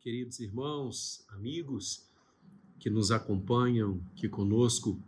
queridos 0.00 0.38
irmãos, 0.38 1.24
amigos 1.28 2.04
que 2.78 2.88
nos 2.88 3.10
acompanham, 3.10 4.00
que 4.14 4.28
conosco 4.28 4.98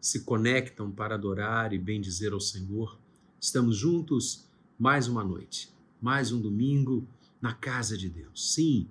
se 0.00 0.20
conectam 0.20 0.90
para 0.90 1.14
adorar 1.14 1.72
e 1.72 1.78
bendizer 1.78 2.32
ao 2.32 2.40
Senhor. 2.40 2.98
Estamos 3.40 3.76
juntos 3.76 4.46
mais 4.78 5.08
uma 5.08 5.24
noite, 5.24 5.72
mais 6.00 6.30
um 6.30 6.40
domingo 6.40 7.06
na 7.40 7.54
casa 7.54 7.96
de 7.96 8.08
Deus. 8.08 8.52
Sim, 8.52 8.86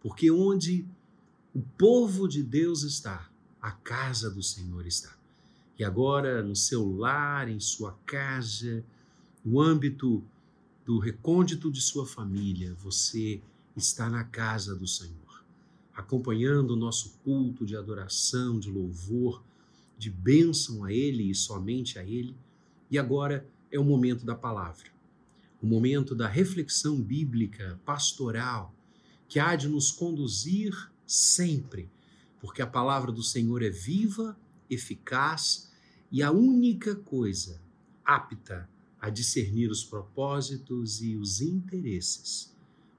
porque 0.00 0.30
onde 0.30 0.86
o 1.54 1.60
povo 1.76 2.26
de 2.26 2.42
Deus 2.42 2.82
está, 2.82 3.30
a 3.60 3.72
casa 3.72 4.30
do 4.30 4.42
Senhor 4.42 4.86
está. 4.86 5.14
E 5.78 5.84
agora, 5.84 6.42
no 6.42 6.56
seu 6.56 6.96
lar, 6.96 7.46
em 7.46 7.60
sua 7.60 7.92
casa, 8.06 8.82
no 9.44 9.60
âmbito 9.60 10.24
do 10.86 10.98
recôndito 10.98 11.70
de 11.70 11.80
sua 11.82 12.06
família, 12.06 12.74
você 12.74 13.42
está 13.76 14.08
na 14.10 14.24
casa 14.24 14.74
do 14.74 14.86
Senhor, 14.86 15.44
acompanhando 15.94 16.72
o 16.72 16.76
nosso 16.76 17.18
culto 17.24 17.64
de 17.64 17.76
adoração, 17.76 18.58
de 18.58 18.70
louvor, 18.70 19.42
de 19.96 20.10
bênção 20.10 20.84
a 20.84 20.92
Ele 20.92 21.30
e 21.30 21.34
somente 21.34 21.98
a 21.98 22.04
Ele. 22.04 22.36
E 22.90 22.98
agora 22.98 23.46
é 23.70 23.78
o 23.78 23.84
momento 23.84 24.24
da 24.26 24.34
palavra, 24.34 24.90
o 25.62 25.66
momento 25.66 26.14
da 26.14 26.28
reflexão 26.28 27.00
bíblica, 27.00 27.80
pastoral, 27.84 28.74
que 29.28 29.38
há 29.38 29.56
de 29.56 29.68
nos 29.68 29.90
conduzir 29.90 30.90
sempre, 31.06 31.88
porque 32.40 32.60
a 32.60 32.66
palavra 32.66 33.10
do 33.10 33.22
Senhor 33.22 33.62
é 33.62 33.70
viva, 33.70 34.36
eficaz 34.68 35.70
e 36.10 36.22
a 36.22 36.30
única 36.30 36.94
coisa 36.94 37.60
apta 38.04 38.68
a 39.00 39.08
discernir 39.08 39.70
os 39.70 39.82
propósitos 39.82 41.00
e 41.00 41.16
os 41.16 41.40
interesses, 41.40 42.51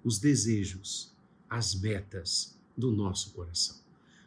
os 0.04 0.20
desejos, 0.20 1.12
as 1.50 1.76
metas 1.76 2.58
do 2.78 2.92
nosso 2.92 3.32
coração. 3.32 3.78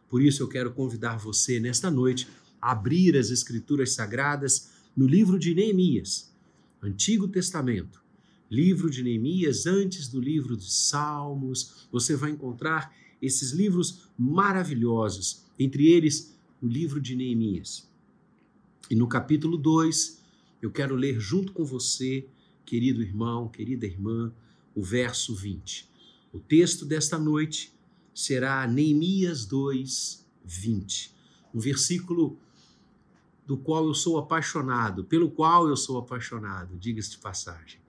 Por 0.09 0.23
isso 0.23 0.43
eu 0.43 0.49
quero 0.49 0.73
convidar 0.73 1.19
você 1.19 1.59
nesta 1.59 1.91
noite 1.91 2.29
a 2.61 2.71
abrir 2.71 3.17
as 3.17 3.31
Escrituras 3.31 3.93
Sagradas 3.93 4.71
no 4.97 5.07
livro 5.07 5.39
de 5.39 5.55
Neemias, 5.55 6.33
Antigo 6.83 7.29
Testamento. 7.29 8.03
Livro 8.51 8.89
de 8.89 9.03
Neemias, 9.03 9.67
antes 9.67 10.09
do 10.09 10.21
livro 10.21 10.57
de 10.57 10.73
Salmos, 10.73 11.89
você 11.91 12.15
vai 12.15 12.31
encontrar 12.31 12.95
esses 13.21 13.51
livros 13.51 14.09
maravilhosos, 14.17 15.45
entre 15.59 15.89
eles 15.89 16.37
o 16.63 16.67
livro 16.67 17.01
de 17.01 17.17
Neemias. 17.17 17.89
E 18.89 18.95
no 18.95 19.09
capítulo 19.09 19.57
2, 19.57 20.23
eu 20.63 20.71
quero 20.71 20.95
ler 20.95 21.19
junto 21.19 21.53
com 21.53 21.65
você, 21.65 22.27
querido 22.65 23.03
irmão, 23.03 23.49
querida 23.49 23.85
irmã, 23.85 24.33
o 24.77 24.83
verso 24.83 25.35
20. 25.35 25.89
O 26.33 26.39
texto 26.39 26.85
desta 26.85 27.19
noite 27.19 27.75
será 28.15 28.67
Neemias 28.67 29.47
2, 29.47 30.25
20. 30.45 31.15
Um 31.55 31.59
versículo 31.59 32.39
do 33.47 33.57
qual 33.57 33.87
eu 33.87 33.95
sou 33.95 34.19
apaixonado, 34.19 35.03
pelo 35.05 35.31
qual 35.31 35.67
eu 35.67 35.77
sou 35.77 35.99
apaixonado, 35.99 36.77
diga-se 36.77 37.13
de 37.13 37.19
passagem. 37.19 37.81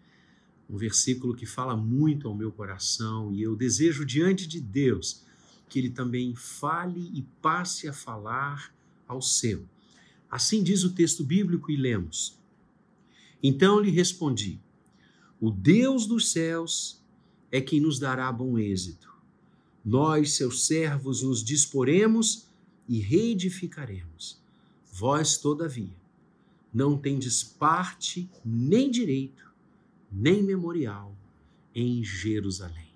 Um 0.69 0.77
versículo 0.77 1.35
que 1.35 1.45
fala 1.45 1.75
muito 1.75 2.27
ao 2.27 2.35
meu 2.35 2.51
coração 2.51 3.33
e 3.33 3.41
eu 3.41 3.55
desejo 3.55 4.05
diante 4.05 4.47
de 4.47 4.61
Deus 4.61 5.25
que 5.67 5.79
ele 5.79 5.89
também 5.89 6.33
fale 6.35 7.11
e 7.13 7.21
passe 7.41 7.87
a 7.89 7.93
falar 7.93 8.73
ao 9.05 9.21
seu. 9.21 9.65
Assim 10.31 10.63
diz 10.63 10.85
o 10.85 10.93
texto 10.93 11.23
bíblico 11.23 11.69
e 11.69 11.75
lemos: 11.75 12.37
então 13.41 13.79
lhe 13.79 13.91
respondi: 13.91 14.59
O 15.39 15.51
Deus 15.51 16.05
dos 16.05 16.31
céus 16.31 17.01
é 17.51 17.61
quem 17.61 17.79
nos 17.79 17.99
dará 17.99 18.31
bom 18.31 18.57
êxito. 18.57 19.11
Nós, 19.83 20.33
seus 20.33 20.65
servos, 20.65 21.21
nos 21.21 21.43
disporemos 21.43 22.47
e 22.89 22.99
reedificaremos. 22.99 24.41
Vós, 24.91 25.37
todavia, 25.37 25.95
não 26.73 26.97
tendes 26.97 27.43
parte 27.43 28.29
nem 28.43 28.89
direito, 28.89 29.49
nem 30.11 30.43
memorial 30.43 31.15
em 31.73 32.03
Jerusalém. 32.03 32.89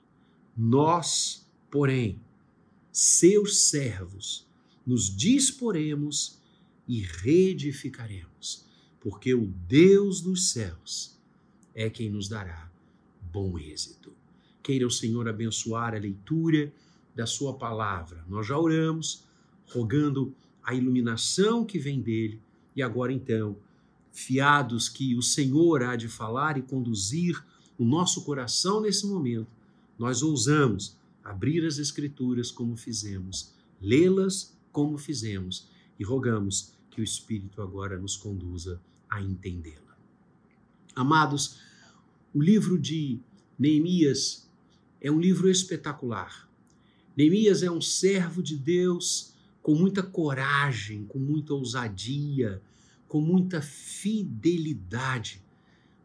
Nós, 0.57 1.45
porém, 1.69 2.19
seus 2.91 3.69
servos, 3.69 4.45
nos 4.85 5.15
disporemos 5.15 6.39
e 6.87 7.01
reedificaremos 7.01 8.65
porque 9.01 9.33
o 9.33 9.47
Deus 9.67 10.21
dos 10.21 10.51
céus 10.51 11.17
é 11.73 11.89
quem 11.89 12.09
nos 12.09 12.27
dará 12.27 12.69
bom 13.31 13.57
êxito. 13.57 14.13
Queira 14.61 14.85
o 14.85 14.91
Senhor 14.91 15.27
abençoar 15.27 15.93
a 15.93 15.99
leitura 15.99 16.71
da 17.15 17.25
Sua 17.25 17.53
palavra. 17.53 18.23
Nós 18.27 18.47
já 18.47 18.57
oramos, 18.57 19.23
rogando 19.73 20.35
a 20.63 20.73
iluminação 20.75 21.65
que 21.65 21.79
vem 21.79 22.01
dele, 22.01 22.41
e 22.75 22.81
agora 22.81 23.11
então, 23.11 23.57
fiados 24.11 24.87
que 24.87 25.15
o 25.15 25.21
Senhor 25.21 25.83
há 25.83 25.95
de 25.95 26.07
falar 26.07 26.57
e 26.57 26.61
conduzir 26.61 27.43
o 27.77 27.85
nosso 27.85 28.23
coração 28.23 28.81
nesse 28.81 29.07
momento, 29.07 29.49
nós 29.97 30.21
ousamos 30.21 30.97
abrir 31.23 31.65
as 31.65 31.77
Escrituras 31.77 32.51
como 32.51 32.75
fizemos, 32.75 33.53
lê-las 33.81 34.55
como 34.71 34.97
fizemos 34.97 35.67
e 35.99 36.03
rogamos 36.03 36.73
que 36.89 37.01
o 37.01 37.03
Espírito 37.03 37.61
agora 37.61 37.97
nos 37.97 38.17
conduza 38.17 38.81
a 39.09 39.21
entendê-la. 39.21 39.90
Amados, 40.95 41.59
o 42.33 42.41
livro 42.41 42.77
de 42.77 43.19
Neemias 43.57 44.49
é 44.99 45.09
um 45.09 45.19
livro 45.19 45.49
espetacular. 45.49 46.49
Neemias 47.15 47.63
é 47.63 47.71
um 47.71 47.81
servo 47.81 48.43
de 48.43 48.57
Deus 48.57 49.33
com 49.61 49.75
muita 49.75 50.03
coragem, 50.03 51.05
com 51.05 51.19
muita 51.19 51.53
ousadia, 51.53 52.61
com 53.07 53.21
muita 53.21 53.61
fidelidade, 53.61 55.41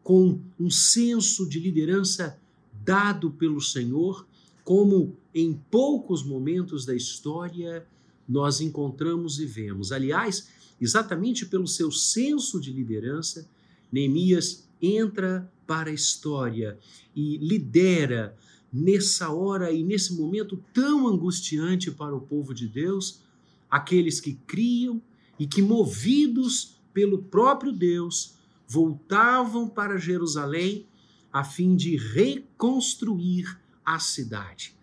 com 0.03 0.39
um 0.59 0.69
senso 0.69 1.47
de 1.47 1.59
liderança 1.59 2.39
dado 2.83 3.31
pelo 3.31 3.61
Senhor, 3.61 4.25
como 4.63 5.17
em 5.33 5.53
poucos 5.69 6.23
momentos 6.23 6.85
da 6.85 6.95
história 6.95 7.85
nós 8.27 8.61
encontramos 8.61 9.39
e 9.39 9.45
vemos. 9.45 9.91
Aliás, 9.91 10.49
exatamente 10.79 11.45
pelo 11.45 11.67
seu 11.67 11.91
senso 11.91 12.59
de 12.59 12.71
liderança, 12.71 13.49
Neemias 13.91 14.66
entra 14.81 15.51
para 15.65 15.89
a 15.89 15.93
história 15.93 16.77
e 17.15 17.37
lidera 17.37 18.35
nessa 18.71 19.29
hora 19.29 19.71
e 19.71 19.83
nesse 19.83 20.13
momento 20.15 20.63
tão 20.73 21.07
angustiante 21.07 21.91
para 21.91 22.15
o 22.15 22.21
povo 22.21 22.53
de 22.53 22.67
Deus, 22.67 23.21
aqueles 23.69 24.19
que 24.19 24.33
criam 24.45 25.01
e 25.39 25.47
que, 25.47 25.61
movidos 25.61 26.79
pelo 26.93 27.23
próprio 27.23 27.71
Deus, 27.71 28.35
voltavam 28.67 29.67
para 29.67 29.97
Jerusalém 29.97 30.85
a 31.31 31.43
fim 31.43 31.75
de 31.75 31.97
reconstruir 31.97 33.59
a 33.85 33.99
cidade, 33.99 34.75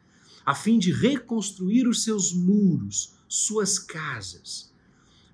a 0.44 0.55
fim 0.55 0.78
de 0.78 0.93
reconstruir 0.93 1.88
os 1.88 2.03
seus 2.03 2.32
muros, 2.32 3.15
suas 3.28 3.78
casas 3.78 4.73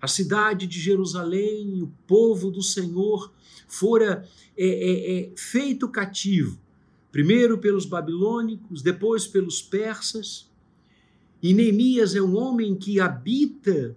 a 0.00 0.08
cidade 0.08 0.66
de 0.66 0.80
Jerusalém, 0.80 1.82
o 1.82 1.92
povo 2.06 2.50
do 2.50 2.62
Senhor, 2.62 3.32
fora 3.68 4.26
é, 4.56 4.66
é, 4.66 5.18
é, 5.18 5.32
feito 5.36 5.88
cativo, 5.88 6.58
primeiro 7.12 7.58
pelos 7.58 7.84
babilônicos, 7.84 8.82
depois 8.82 9.26
pelos 9.26 9.60
persas. 9.60 10.50
E 11.42 11.52
Neemias 11.52 12.14
é 12.14 12.22
um 12.22 12.36
homem 12.36 12.74
que 12.74 12.98
habita 12.98 13.96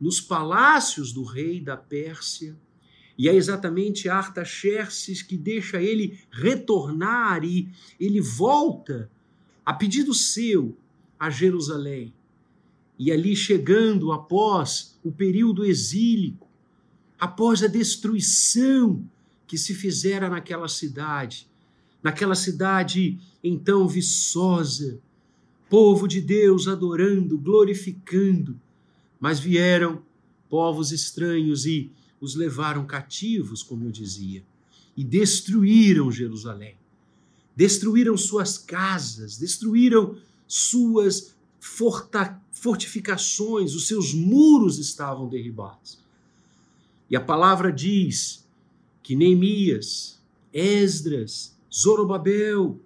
nos 0.00 0.20
palácios 0.20 1.12
do 1.12 1.22
rei 1.22 1.60
da 1.60 1.76
Pérsia, 1.76 2.56
e 3.16 3.28
é 3.28 3.34
exatamente 3.34 4.08
Artaxerxes 4.08 5.22
que 5.22 5.36
deixa 5.36 5.80
ele 5.80 6.18
retornar 6.32 7.44
e 7.44 7.68
ele 7.98 8.20
volta 8.20 9.08
a 9.64 9.72
pedido 9.72 10.12
seu 10.12 10.76
a 11.18 11.30
Jerusalém. 11.30 12.12
E 12.98 13.10
ali 13.10 13.34
chegando 13.34 14.12
após 14.12 14.98
o 15.02 15.10
período 15.10 15.64
exílico, 15.64 16.48
após 17.18 17.62
a 17.62 17.66
destruição 17.66 19.04
que 19.46 19.58
se 19.58 19.74
fizera 19.74 20.28
naquela 20.28 20.68
cidade, 20.68 21.48
naquela 22.02 22.34
cidade 22.34 23.18
então 23.42 23.88
viçosa, 23.88 24.98
povo 25.68 26.06
de 26.06 26.20
Deus 26.20 26.68
adorando, 26.68 27.38
glorificando, 27.38 28.60
mas 29.18 29.40
vieram 29.40 30.02
povos 30.48 30.92
estranhos 30.92 31.66
e 31.66 31.90
os 32.20 32.34
levaram 32.34 32.86
cativos, 32.86 33.62
como 33.62 33.86
eu 33.86 33.90
dizia, 33.90 34.44
e 34.96 35.02
destruíram 35.02 36.12
Jerusalém. 36.12 36.76
Destruíram 37.56 38.16
suas 38.16 38.56
casas, 38.58 39.36
destruíram 39.36 40.16
suas 40.46 41.34
fortificações, 42.64 43.74
os 43.74 43.86
seus 43.86 44.14
muros 44.14 44.78
estavam 44.78 45.28
derribados. 45.28 46.02
E 47.10 47.14
a 47.14 47.20
palavra 47.20 47.70
diz 47.70 48.48
que 49.02 49.14
Neemias, 49.14 50.18
Esdras, 50.50 51.54
Zorobabel, 51.70 52.80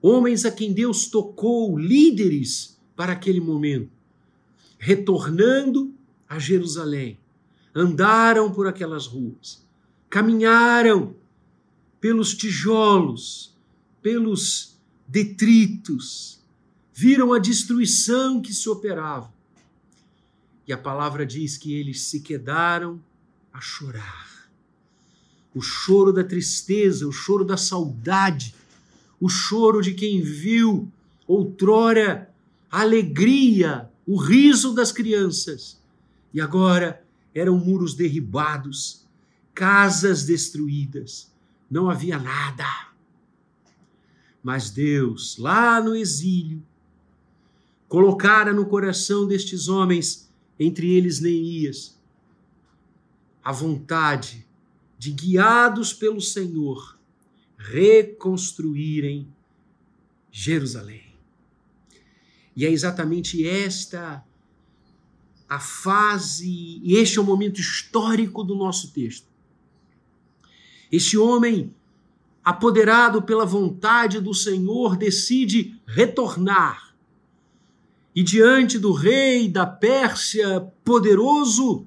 homens 0.00 0.46
a 0.46 0.50
quem 0.50 0.72
Deus 0.72 1.06
tocou, 1.06 1.78
líderes 1.78 2.80
para 2.96 3.12
aquele 3.12 3.42
momento, 3.42 3.90
retornando 4.78 5.92
a 6.26 6.38
Jerusalém, 6.38 7.18
andaram 7.74 8.50
por 8.50 8.66
aquelas 8.66 9.06
ruas, 9.06 9.62
caminharam 10.08 11.14
pelos 12.00 12.34
tijolos, 12.34 13.54
pelos 14.00 14.78
detritos, 15.06 16.42
viram 16.94 17.32
a 17.32 17.40
destruição 17.40 18.40
que 18.40 18.54
se 18.54 18.68
operava. 18.68 19.32
E 20.66 20.72
a 20.72 20.78
palavra 20.78 21.26
diz 21.26 21.58
que 21.58 21.74
eles 21.74 22.02
se 22.02 22.20
quedaram 22.20 23.02
a 23.52 23.60
chorar. 23.60 24.48
O 25.52 25.60
choro 25.60 26.12
da 26.12 26.22
tristeza, 26.22 27.06
o 27.06 27.12
choro 27.12 27.44
da 27.44 27.56
saudade, 27.56 28.54
o 29.20 29.28
choro 29.28 29.82
de 29.82 29.92
quem 29.92 30.22
viu 30.22 30.90
outrora 31.26 32.32
a 32.70 32.80
alegria, 32.82 33.90
o 34.06 34.16
riso 34.16 34.72
das 34.72 34.92
crianças. 34.92 35.80
E 36.32 36.40
agora 36.40 37.04
eram 37.34 37.58
muros 37.58 37.94
derribados, 37.94 39.04
casas 39.52 40.24
destruídas, 40.24 41.32
não 41.68 41.90
havia 41.90 42.18
nada. 42.18 42.66
Mas 44.42 44.70
Deus, 44.70 45.36
lá 45.38 45.80
no 45.80 45.94
exílio, 45.94 46.62
colocara 47.88 48.52
no 48.52 48.66
coração 48.66 49.26
destes 49.26 49.68
homens, 49.68 50.30
entre 50.58 50.90
eles 50.90 51.20
Neemias, 51.20 51.98
a 53.42 53.52
vontade 53.52 54.46
de, 54.98 55.10
guiados 55.10 55.92
pelo 55.92 56.20
Senhor, 56.20 56.98
reconstruírem 57.56 59.28
Jerusalém. 60.30 61.14
E 62.56 62.64
é 62.64 62.70
exatamente 62.70 63.46
esta 63.46 64.24
a 65.48 65.60
fase, 65.60 66.80
e 66.82 66.96
este 66.96 67.18
é 67.18 67.20
o 67.20 67.24
momento 67.24 67.60
histórico 67.60 68.42
do 68.42 68.54
nosso 68.54 68.92
texto. 68.92 69.28
Este 70.90 71.18
homem, 71.18 71.74
apoderado 72.42 73.22
pela 73.22 73.44
vontade 73.44 74.20
do 74.20 74.32
Senhor, 74.32 74.96
decide 74.96 75.80
retornar 75.86 76.83
e 78.14 78.22
diante 78.22 78.78
do 78.78 78.92
rei 78.92 79.48
da 79.48 79.66
Pérsia 79.66 80.60
poderoso, 80.84 81.86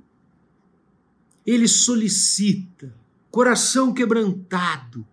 ele 1.45 1.67
solicita, 1.67 2.93
coração 3.31 3.93
quebrantado, 3.93 5.07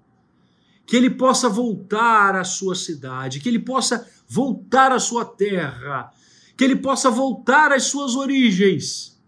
que 0.85 0.97
ele 0.97 1.11
possa 1.11 1.49
voltar 1.49 2.35
à 2.35 2.45
sua 2.45 2.75
cidade, 2.75 3.41
que 3.41 3.49
ele 3.49 3.61
possa 3.61 4.09
voltar 4.27 4.91
à 4.91 4.99
sua 4.99 5.25
terra, 5.25 6.13
que 6.57 6.65
ele 6.65 6.77
possa 6.77 7.11
voltar 7.11 7.73
às 7.73 7.85
suas 7.85 8.17
origens 8.17 9.21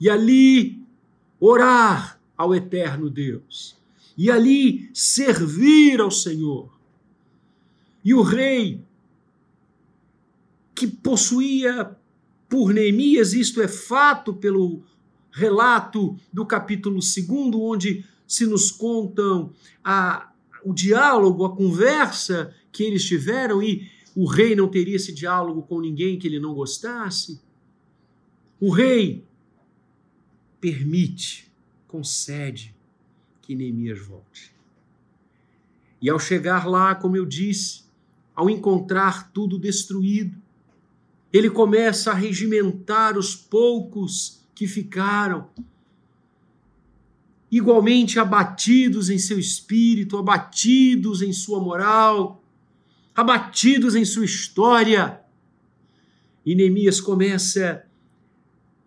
e 0.00 0.08
ali 0.08 0.82
orar 1.38 2.18
ao 2.36 2.54
eterno 2.54 3.10
Deus 3.10 3.76
e 4.16 4.30
ali 4.30 4.90
servir 4.94 6.00
ao 6.00 6.10
Senhor. 6.10 6.70
E 8.04 8.14
o 8.14 8.22
rei 8.22 8.85
que 10.76 10.86
possuía 10.86 11.96
por 12.50 12.72
Neemias, 12.74 13.32
isto 13.32 13.62
é 13.62 13.66
fato 13.66 14.34
pelo 14.34 14.82
relato 15.32 16.16
do 16.30 16.44
capítulo 16.44 17.00
2, 17.00 17.26
onde 17.54 18.04
se 18.26 18.46
nos 18.46 18.70
contam 18.70 19.52
a, 19.82 20.30
o 20.62 20.74
diálogo, 20.74 21.46
a 21.46 21.56
conversa 21.56 22.54
que 22.70 22.84
eles 22.84 23.04
tiveram, 23.04 23.62
e 23.62 23.90
o 24.14 24.26
rei 24.26 24.54
não 24.54 24.68
teria 24.68 24.96
esse 24.96 25.12
diálogo 25.12 25.62
com 25.62 25.80
ninguém 25.80 26.18
que 26.18 26.26
ele 26.26 26.38
não 26.38 26.54
gostasse. 26.54 27.40
O 28.60 28.70
rei 28.70 29.24
permite, 30.60 31.50
concede 31.88 32.74
que 33.40 33.54
Neemias 33.54 33.98
volte. 33.98 34.54
E 36.02 36.10
ao 36.10 36.18
chegar 36.18 36.66
lá, 36.66 36.94
como 36.94 37.16
eu 37.16 37.24
disse, 37.24 37.84
ao 38.34 38.50
encontrar 38.50 39.32
tudo 39.32 39.58
destruído, 39.58 40.36
ele 41.36 41.50
começa 41.50 42.10
a 42.12 42.14
regimentar 42.14 43.18
os 43.18 43.34
poucos 43.34 44.40
que 44.54 44.66
ficaram, 44.66 45.50
igualmente 47.50 48.18
abatidos 48.18 49.10
em 49.10 49.18
seu 49.18 49.38
espírito, 49.38 50.16
abatidos 50.16 51.22
em 51.22 51.32
sua 51.32 51.60
moral, 51.60 52.42
abatidos 53.14 53.94
em 53.94 54.04
sua 54.04 54.24
história. 54.24 55.20
E 56.44 56.54
Neemias 56.54 57.00
começa 57.00 57.84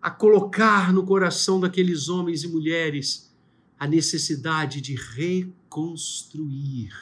a 0.00 0.10
colocar 0.10 0.92
no 0.92 1.04
coração 1.04 1.60
daqueles 1.60 2.08
homens 2.08 2.42
e 2.42 2.48
mulheres 2.48 3.30
a 3.78 3.86
necessidade 3.86 4.80
de 4.80 4.94
reconstruir 4.94 6.92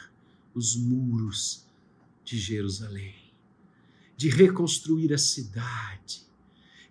os 0.53 0.75
muros 0.75 1.65
de 2.23 2.37
Jerusalém 2.37 3.28
de 4.19 4.27
reconstruir 4.27 5.13
a 5.13 5.17
cidade, 5.17 6.23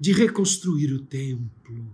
de 0.00 0.12
reconstruir 0.12 0.94
o 0.94 0.98
templo, 0.98 1.86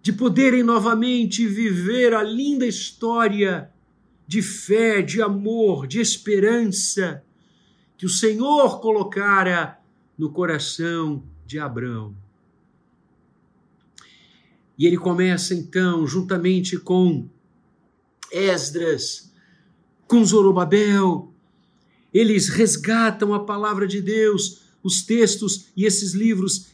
de 0.00 0.14
poderem 0.14 0.62
novamente 0.62 1.46
viver 1.46 2.14
a 2.14 2.22
linda 2.22 2.66
história 2.66 3.70
de 4.26 4.40
fé, 4.40 5.02
de 5.02 5.20
amor, 5.20 5.86
de 5.86 6.00
esperança 6.00 7.22
que 7.98 8.06
o 8.06 8.08
Senhor 8.08 8.80
colocara 8.80 9.78
no 10.16 10.32
coração 10.32 11.22
de 11.44 11.58
Abraão. 11.58 12.16
E 14.78 14.86
ele 14.86 14.96
começa 14.96 15.52
então, 15.52 16.06
juntamente 16.06 16.78
com 16.78 17.28
Esdras, 18.32 19.30
com 20.08 20.24
Zorobabel, 20.24 21.35
eles 22.16 22.48
resgatam 22.48 23.34
a 23.34 23.40
palavra 23.40 23.86
de 23.86 24.00
Deus, 24.00 24.62
os 24.82 25.02
textos 25.02 25.66
e 25.76 25.84
esses 25.84 26.14
livros, 26.14 26.68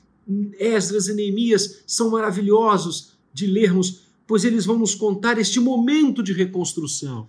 Esdras 0.56 1.09
e 1.09 1.15
Neemias, 1.15 1.83
são 1.85 2.11
maravilhosos 2.11 3.15
de 3.35 3.49
lermos, 3.49 4.03
pois 4.25 4.44
eles 4.44 4.65
vão 4.65 4.79
nos 4.79 4.94
contar 4.94 5.39
este 5.39 5.59
momento 5.59 6.23
de 6.23 6.33
reconstrução, 6.33 7.27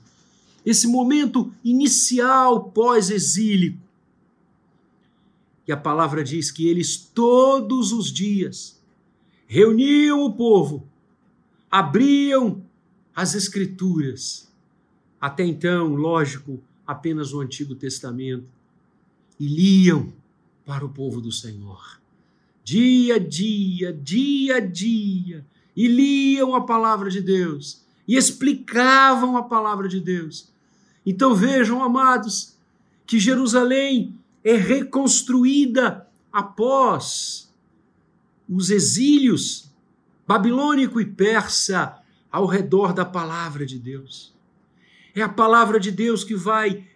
esse 0.63 0.85
momento 0.85 1.51
inicial 1.63 2.65
pós-exílico. 2.69 3.79
E 5.67 5.71
a 5.71 5.77
palavra 5.77 6.23
diz 6.23 6.51
que 6.51 6.67
eles 6.67 6.95
todos 6.95 7.91
os 7.91 8.11
dias 8.11 8.79
reuniam 9.47 10.23
o 10.23 10.33
povo, 10.33 10.87
abriam 11.71 12.61
as 13.15 13.33
Escrituras. 13.33 14.47
Até 15.19 15.43
então, 15.43 15.95
lógico, 15.95 16.61
apenas 16.85 17.33
o 17.33 17.39
Antigo 17.39 17.75
Testamento 17.75 18.47
e 19.39 19.47
liam 19.47 20.13
para 20.65 20.85
o 20.85 20.89
povo 20.89 21.19
do 21.21 21.31
Senhor. 21.31 21.99
Dia 22.63 23.15
a 23.15 23.19
dia, 23.19 23.91
dia 23.91 24.57
a 24.57 24.59
dia, 24.59 25.45
e 25.75 25.87
liam 25.87 26.55
a 26.55 26.61
palavra 26.61 27.09
de 27.09 27.21
Deus 27.21 27.83
e 28.07 28.15
explicavam 28.15 29.37
a 29.37 29.43
palavra 29.43 29.87
de 29.87 29.99
Deus. 29.99 30.51
Então 31.05 31.33
vejam, 31.35 31.83
amados, 31.83 32.55
que 33.05 33.19
Jerusalém 33.19 34.17
é 34.43 34.55
reconstruída 34.55 36.07
após 36.31 37.51
os 38.47 38.69
exílios 38.69 39.71
babilônico 40.27 40.99
e 40.99 41.05
persa 41.05 41.97
ao 42.31 42.45
redor 42.45 42.93
da 42.93 43.05
palavra 43.05 43.65
de 43.65 43.77
Deus. 43.77 44.32
É 45.15 45.21
a 45.21 45.29
palavra 45.29 45.79
de 45.79 45.91
Deus 45.91 46.23
que 46.23 46.35
vai 46.35 46.87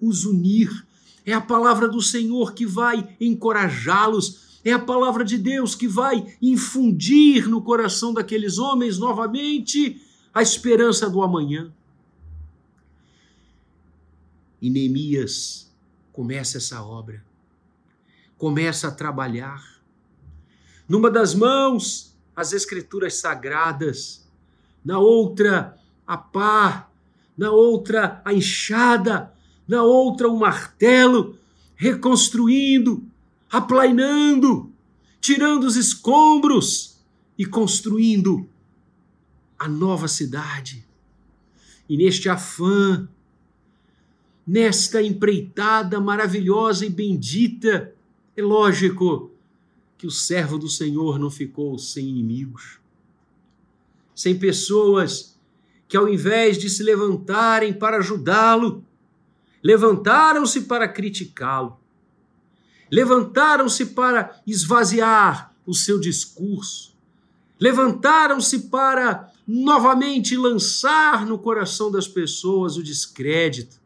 os 0.00 0.24
unir. 0.24 0.86
É 1.24 1.32
a 1.32 1.40
palavra 1.40 1.88
do 1.88 2.00
Senhor 2.00 2.54
que 2.54 2.64
vai 2.64 3.16
encorajá-los. 3.20 4.60
É 4.64 4.72
a 4.72 4.78
palavra 4.78 5.24
de 5.24 5.36
Deus 5.36 5.74
que 5.74 5.86
vai 5.86 6.36
infundir 6.40 7.48
no 7.48 7.62
coração 7.62 8.12
daqueles 8.12 8.58
homens 8.58 8.98
novamente 8.98 10.00
a 10.32 10.42
esperança 10.42 11.08
do 11.08 11.22
amanhã. 11.22 11.72
E 14.60 14.70
Neemias 14.70 15.72
começa 16.12 16.58
essa 16.58 16.82
obra, 16.82 17.24
começa 18.36 18.88
a 18.88 18.90
trabalhar. 18.90 19.62
Numa 20.88 21.10
das 21.10 21.34
mãos, 21.34 22.16
as 22.34 22.52
escrituras 22.52 23.14
sagradas, 23.14 24.26
na 24.84 24.98
outra, 24.98 25.78
a 26.06 26.16
pá, 26.16 26.87
na 27.38 27.50
outra 27.50 28.20
a 28.24 28.34
enxada, 28.34 29.32
na 29.66 29.82
outra 29.82 30.28
o 30.28 30.38
martelo, 30.38 31.38
reconstruindo, 31.76 33.02
aplainando, 33.50 34.70
tirando 35.20 35.64
os 35.64 35.76
escombros 35.76 36.98
e 37.38 37.46
construindo 37.46 38.48
a 39.58 39.68
nova 39.68 40.08
cidade. 40.08 40.84
E 41.88 41.96
neste 41.96 42.28
afã 42.28 43.08
nesta 44.48 45.02
empreitada 45.02 46.00
maravilhosa 46.00 46.86
e 46.86 46.88
bendita. 46.88 47.94
É 48.34 48.40
lógico 48.40 49.30
que 49.98 50.06
o 50.06 50.10
servo 50.10 50.56
do 50.56 50.70
Senhor 50.70 51.18
não 51.18 51.30
ficou 51.30 51.78
sem 51.78 52.08
inimigos, 52.08 52.78
sem 54.14 54.38
pessoas 54.38 55.37
que, 55.88 55.96
ao 55.96 56.08
invés 56.08 56.58
de 56.58 56.68
se 56.68 56.82
levantarem 56.82 57.72
para 57.72 57.96
ajudá-lo, 57.96 58.84
levantaram-se 59.62 60.62
para 60.62 60.86
criticá-lo, 60.86 61.80
levantaram-se 62.90 63.86
para 63.86 64.40
esvaziar 64.46 65.54
o 65.66 65.74
seu 65.74 65.98
discurso, 65.98 66.94
levantaram-se 67.58 68.68
para 68.68 69.32
novamente 69.46 70.36
lançar 70.36 71.24
no 71.24 71.38
coração 71.38 71.90
das 71.90 72.06
pessoas 72.06 72.76
o 72.76 72.82
descrédito. 72.82 73.80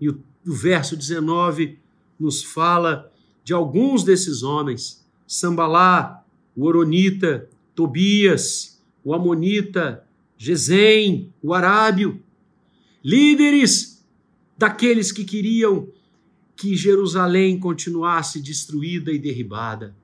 E 0.00 0.08
o, 0.08 0.22
o 0.46 0.52
verso 0.52 0.96
19 0.96 1.78
nos 2.18 2.42
fala 2.42 3.12
de 3.42 3.52
alguns 3.52 4.04
desses 4.04 4.42
homens: 4.44 5.04
Sambalá, 5.26 6.24
o 6.56 6.66
Oronita, 6.66 7.48
Tobias, 7.74 8.80
o 9.04 9.12
Amonita, 9.12 10.04
Gesem, 10.42 11.34
o 11.42 11.52
Arábio, 11.52 12.22
líderes 13.04 14.02
daqueles 14.56 15.12
que 15.12 15.22
queriam 15.22 15.86
que 16.56 16.74
Jerusalém 16.74 17.60
continuasse 17.60 18.40
destruída 18.40 19.12
e 19.12 19.18
derribada. 19.18 19.94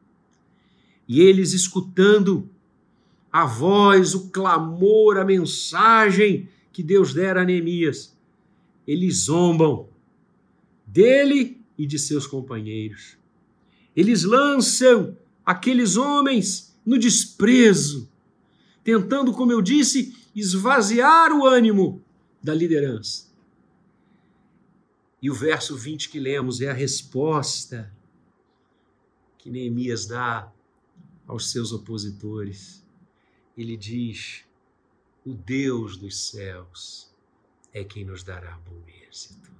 E 1.08 1.22
eles 1.22 1.54
escutando 1.54 2.50
a 3.32 3.46
voz, 3.46 4.14
o 4.14 4.28
clamor, 4.28 5.16
a 5.16 5.24
mensagem 5.24 6.50
que 6.70 6.82
Deus 6.82 7.14
dera 7.14 7.40
a 7.40 7.44
Neemias, 7.46 8.14
eles 8.86 9.24
zombam 9.24 9.88
dele 10.86 11.62
e 11.78 11.86
de 11.86 11.98
seus 11.98 12.26
companheiros. 12.26 13.16
Eles 13.96 14.22
lançam 14.22 15.16
aqueles 15.46 15.96
homens 15.96 16.76
no 16.84 16.98
desprezo, 16.98 18.06
tentando, 18.84 19.32
como 19.32 19.50
eu 19.50 19.62
disse, 19.62 20.25
esvaziar 20.36 21.32
o 21.32 21.46
ânimo 21.46 22.04
da 22.42 22.54
liderança. 22.54 23.26
E 25.20 25.30
o 25.30 25.34
verso 25.34 25.76
20 25.76 26.10
que 26.10 26.20
lemos 26.20 26.60
é 26.60 26.68
a 26.68 26.74
resposta 26.74 27.92
que 29.38 29.50
Neemias 29.50 30.06
dá 30.06 30.52
aos 31.26 31.50
seus 31.50 31.72
opositores. 31.72 32.84
Ele 33.56 33.76
diz: 33.76 34.44
O 35.24 35.32
Deus 35.32 35.96
dos 35.96 36.28
céus 36.28 37.10
é 37.72 37.82
quem 37.82 38.04
nos 38.04 38.22
dará 38.22 38.58
bom 38.58 38.82
êxito. 39.08 39.50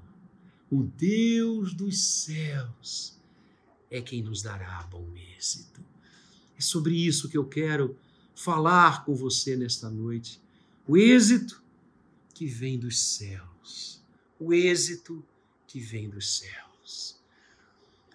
O 0.71 0.83
Deus 0.83 1.73
dos 1.73 1.99
céus 1.99 3.19
é 3.91 4.01
quem 4.03 4.23
nos 4.23 4.43
dará 4.43 4.83
bom 4.91 5.09
êxito. 5.37 5.81
É 6.59 6.61
sobre 6.61 6.95
isso 6.95 7.29
que 7.29 7.39
eu 7.39 7.47
quero 7.47 7.97
falar 8.35 9.05
com 9.05 9.15
você 9.15 9.57
nesta 9.57 9.89
noite. 9.89 10.41
O 10.87 10.97
êxito 10.97 11.63
que 12.33 12.47
vem 12.47 12.79
dos 12.79 12.99
céus. 12.99 14.01
O 14.39 14.53
êxito 14.53 15.25
que 15.67 15.81
vem 15.81 16.09
dos 16.09 16.39
céus. 16.39 17.17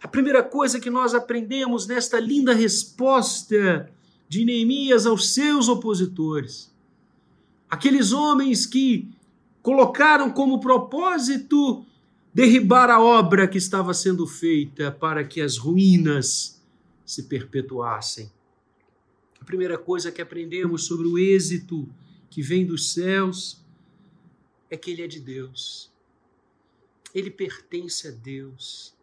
A 0.01 0.07
primeira 0.07 0.41
coisa 0.41 0.79
que 0.79 0.89
nós 0.89 1.13
aprendemos 1.13 1.85
nesta 1.85 2.19
linda 2.19 2.53
resposta 2.53 3.91
de 4.27 4.45
Neemias 4.45 5.05
aos 5.05 5.33
seus 5.33 5.67
opositores, 5.67 6.71
aqueles 7.69 8.13
homens 8.13 8.65
que 8.65 9.09
colocaram 9.61 10.31
como 10.31 10.59
propósito 10.59 11.85
derribar 12.33 12.89
a 12.89 12.99
obra 12.99 13.47
que 13.47 13.57
estava 13.57 13.93
sendo 13.93 14.25
feita 14.25 14.91
para 14.91 15.23
que 15.23 15.41
as 15.41 15.57
ruínas 15.57 16.61
se 17.05 17.23
perpetuassem. 17.23 18.31
A 19.39 19.43
primeira 19.43 19.77
coisa 19.77 20.11
que 20.11 20.21
aprendemos 20.21 20.85
sobre 20.85 21.07
o 21.07 21.17
êxito 21.17 21.87
que 22.31 22.41
vem 22.41 22.65
dos 22.65 22.93
céus 22.93 23.61
é 24.69 24.77
que 24.77 24.89
ele 24.89 25.03
é 25.03 25.07
de 25.07 25.19
Deus. 25.19 25.91
Ele 27.13 27.29
pertence 27.29 28.07
a 28.07 28.11
Deus. 28.11 28.95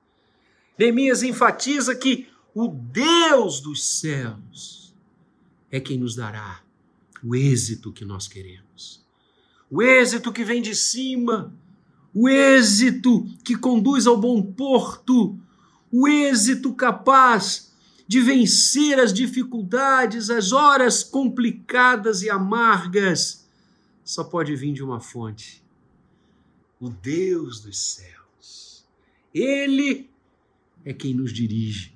Neemias 0.78 1.22
enfatiza 1.22 1.94
que 1.94 2.26
o 2.54 2.68
Deus 2.68 3.60
dos 3.60 3.84
céus 3.84 4.94
é 5.70 5.78
quem 5.78 5.98
nos 5.98 6.16
dará 6.16 6.64
o 7.22 7.36
êxito 7.36 7.92
que 7.92 8.04
nós 8.04 8.26
queremos. 8.26 9.04
O 9.70 9.82
êxito 9.82 10.32
que 10.32 10.42
vem 10.42 10.62
de 10.62 10.74
cima, 10.74 11.54
o 12.14 12.28
êxito 12.28 13.26
que 13.44 13.54
conduz 13.54 14.06
ao 14.06 14.16
bom 14.16 14.40
porto, 14.42 15.38
o 15.92 16.08
êxito 16.08 16.72
capaz 16.74 17.67
de 18.08 18.22
vencer 18.22 18.98
as 18.98 19.12
dificuldades, 19.12 20.30
as 20.30 20.50
horas 20.50 21.04
complicadas 21.04 22.22
e 22.22 22.30
amargas, 22.30 23.46
só 24.02 24.24
pode 24.24 24.56
vir 24.56 24.72
de 24.72 24.82
uma 24.82 24.98
fonte: 24.98 25.62
o 26.80 26.88
Deus 26.88 27.60
dos 27.60 27.78
céus. 27.78 28.86
Ele 29.34 30.08
é 30.86 30.94
quem 30.94 31.12
nos 31.12 31.34
dirige, 31.34 31.92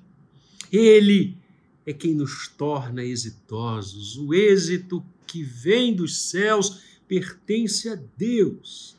ele 0.71 1.35
é 1.83 1.91
quem 1.91 2.13
nos 2.13 2.47
torna 2.47 3.03
exitosos. 3.03 4.15
O 4.15 4.35
êxito 4.35 5.03
que 5.25 5.41
vem 5.41 5.95
dos 5.95 6.29
céus 6.29 6.83
pertence 7.07 7.89
a 7.89 7.95
Deus. 8.15 8.95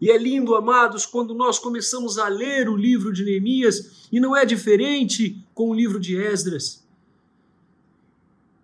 E 0.00 0.10
é 0.10 0.16
lindo, 0.16 0.54
amados, 0.54 1.04
quando 1.04 1.34
nós 1.34 1.58
começamos 1.58 2.16
a 2.16 2.26
ler 2.26 2.68
o 2.68 2.76
livro 2.76 3.12
de 3.12 3.22
Neemias, 3.22 4.08
e 4.10 4.18
não 4.18 4.34
é 4.34 4.46
diferente 4.46 5.36
com 5.54 5.70
o 5.70 5.74
livro 5.74 6.00
de 6.00 6.16
Esdras. 6.16 6.82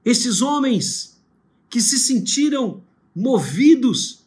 Esses 0.05 0.41
homens 0.41 1.21
que 1.69 1.81
se 1.81 1.99
sentiram 1.99 2.83
movidos 3.15 4.25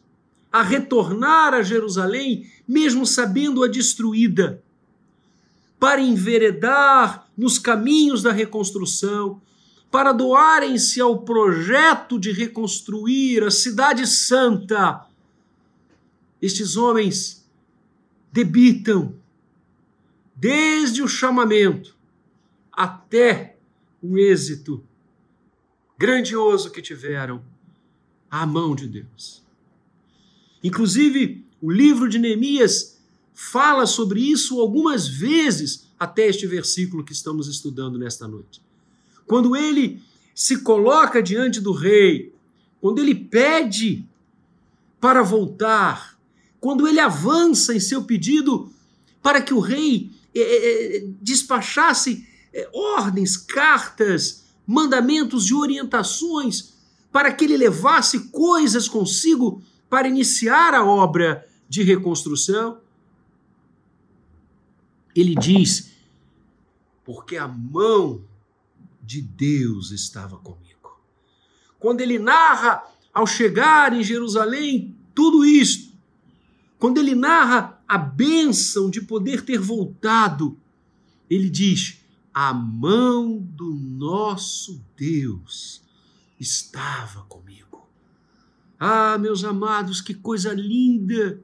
a 0.52 0.62
retornar 0.62 1.52
a 1.52 1.62
Jerusalém, 1.62 2.48
mesmo 2.66 3.04
sabendo-a 3.04 3.66
destruída, 3.66 4.62
para 5.78 6.00
enveredar 6.00 7.28
nos 7.36 7.58
caminhos 7.58 8.22
da 8.22 8.30
reconstrução, 8.30 9.40
para 9.90 10.12
doarem-se 10.12 11.00
ao 11.00 11.22
projeto 11.22 12.18
de 12.20 12.30
reconstruir 12.30 13.42
a 13.42 13.50
Cidade 13.50 14.06
Santa 14.06 15.06
estes 16.40 16.76
homens 16.76 17.48
debitam 18.32 19.14
desde 20.34 21.02
o 21.02 21.08
chamamento 21.08 21.96
até 22.72 23.58
o 24.02 24.16
êxito 24.16 24.82
grandioso 25.98 26.70
que 26.70 26.80
tiveram 26.80 27.44
à 28.30 28.46
mão 28.46 28.74
de 28.74 28.86
Deus. 28.86 29.44
Inclusive, 30.62 31.44
o 31.60 31.70
livro 31.70 32.08
de 32.08 32.18
Neemias 32.18 32.98
fala 33.34 33.86
sobre 33.86 34.20
isso 34.20 34.60
algumas 34.60 35.06
vezes 35.06 35.90
até 35.98 36.26
este 36.26 36.46
versículo 36.46 37.04
que 37.04 37.12
estamos 37.12 37.48
estudando 37.48 37.98
nesta 37.98 38.26
noite. 38.26 38.62
Quando 39.26 39.54
ele 39.54 40.02
se 40.34 40.62
coloca 40.62 41.22
diante 41.22 41.60
do 41.60 41.72
rei, 41.72 42.34
quando 42.80 42.98
ele 42.98 43.14
pede 43.14 44.06
para 44.98 45.22
voltar, 45.22 46.09
quando 46.60 46.86
ele 46.86 47.00
avança 47.00 47.74
em 47.74 47.80
seu 47.80 48.04
pedido 48.04 48.70
para 49.22 49.40
que 49.40 49.54
o 49.54 49.60
rei 49.60 50.10
é, 50.34 50.98
é, 50.98 51.06
despachasse 51.20 52.28
ordens, 52.72 53.36
cartas, 53.36 54.44
mandamentos 54.66 55.48
e 55.48 55.54
orientações 55.54 56.74
para 57.12 57.32
que 57.32 57.44
ele 57.44 57.56
levasse 57.56 58.30
coisas 58.30 58.88
consigo 58.88 59.62
para 59.88 60.08
iniciar 60.08 60.74
a 60.74 60.84
obra 60.84 61.46
de 61.68 61.82
reconstrução. 61.82 62.80
Ele 65.14 65.34
diz: 65.34 65.90
porque 67.04 67.36
a 67.36 67.48
mão 67.48 68.24
de 69.02 69.20
Deus 69.20 69.90
estava 69.90 70.36
comigo. 70.36 71.00
Quando 71.78 72.00
ele 72.00 72.18
narra 72.18 72.84
ao 73.12 73.26
chegar 73.26 73.92
em 73.92 74.04
Jerusalém 74.04 74.96
tudo 75.14 75.44
isto, 75.44 75.89
quando 76.80 76.96
ele 76.96 77.14
narra 77.14 77.78
a 77.86 77.98
bênção 77.98 78.88
de 78.88 79.02
poder 79.02 79.44
ter 79.44 79.58
voltado, 79.58 80.58
ele 81.28 81.50
diz: 81.50 81.98
a 82.32 82.54
mão 82.54 83.36
do 83.38 83.74
nosso 83.74 84.82
Deus 84.96 85.82
estava 86.40 87.20
comigo. 87.24 87.86
Ah, 88.78 89.18
meus 89.18 89.44
amados, 89.44 90.00
que 90.00 90.14
coisa 90.14 90.54
linda 90.54 91.38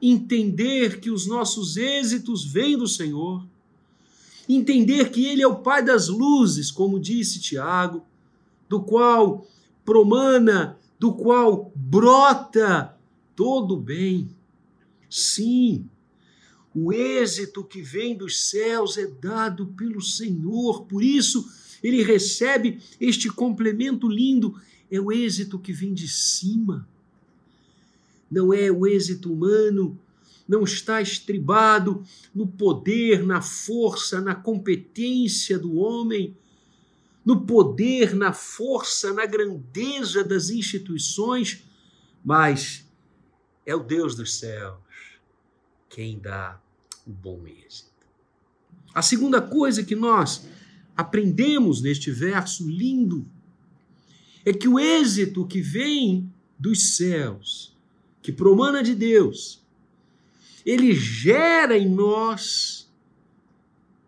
entender 0.00 1.00
que 1.00 1.10
os 1.10 1.26
nossos 1.26 1.76
êxitos 1.76 2.44
vêm 2.44 2.78
do 2.78 2.86
Senhor, 2.86 3.44
entender 4.48 5.10
que 5.10 5.26
Ele 5.26 5.42
é 5.42 5.46
o 5.46 5.56
Pai 5.56 5.84
das 5.84 6.06
luzes, 6.06 6.70
como 6.70 7.00
disse 7.00 7.40
Tiago, 7.40 8.04
do 8.68 8.80
qual 8.80 9.44
promana, 9.84 10.78
do 11.00 11.12
qual 11.12 11.72
brota 11.74 12.96
todo 13.34 13.74
o 13.74 13.80
bem 13.80 14.30
Sim, 15.12 15.90
o 16.74 16.90
êxito 16.90 17.62
que 17.62 17.82
vem 17.82 18.16
dos 18.16 18.48
céus 18.48 18.96
é 18.96 19.06
dado 19.06 19.66
pelo 19.66 20.00
Senhor, 20.00 20.86
por 20.86 21.04
isso 21.04 21.46
ele 21.82 22.02
recebe 22.02 22.80
este 22.98 23.28
complemento 23.28 24.08
lindo. 24.08 24.58
É 24.90 24.98
o 24.98 25.12
êxito 25.12 25.58
que 25.58 25.70
vem 25.70 25.92
de 25.92 26.08
cima, 26.08 26.88
não 28.30 28.54
é 28.54 28.72
o 28.72 28.86
êxito 28.86 29.30
humano, 29.30 30.00
não 30.48 30.64
está 30.64 31.02
estribado 31.02 32.02
no 32.34 32.46
poder, 32.46 33.22
na 33.22 33.42
força, 33.42 34.18
na 34.18 34.34
competência 34.34 35.58
do 35.58 35.74
homem, 35.74 36.34
no 37.22 37.42
poder, 37.42 38.14
na 38.14 38.32
força, 38.32 39.12
na 39.12 39.26
grandeza 39.26 40.24
das 40.24 40.48
instituições, 40.48 41.62
mas 42.24 42.90
é 43.66 43.76
o 43.76 43.80
Deus 43.80 44.14
dos 44.14 44.38
céus 44.38 44.81
quem 45.92 46.18
dá 46.18 46.58
o 47.06 47.10
bom 47.10 47.46
êxito. 47.46 47.90
A 48.94 49.02
segunda 49.02 49.40
coisa 49.40 49.84
que 49.84 49.94
nós 49.94 50.48
aprendemos 50.96 51.82
neste 51.82 52.10
verso 52.10 52.68
lindo 52.68 53.26
é 54.44 54.52
que 54.52 54.66
o 54.66 54.80
êxito 54.80 55.46
que 55.46 55.60
vem 55.60 56.32
dos 56.58 56.96
céus, 56.96 57.76
que 58.22 58.32
promana 58.32 58.82
de 58.82 58.94
Deus, 58.94 59.62
ele 60.64 60.94
gera 60.94 61.76
em 61.76 61.88
nós 61.88 62.90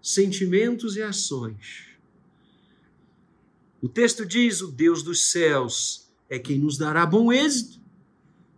sentimentos 0.02 0.96
e 0.96 1.02
ações. 1.02 1.88
O 3.82 3.88
texto 3.88 4.24
diz: 4.24 4.62
o 4.62 4.68
Deus 4.68 5.02
dos 5.02 5.30
céus 5.30 6.08
é 6.30 6.38
quem 6.38 6.58
nos 6.58 6.78
dará 6.78 7.04
bom 7.04 7.30
êxito. 7.30 7.78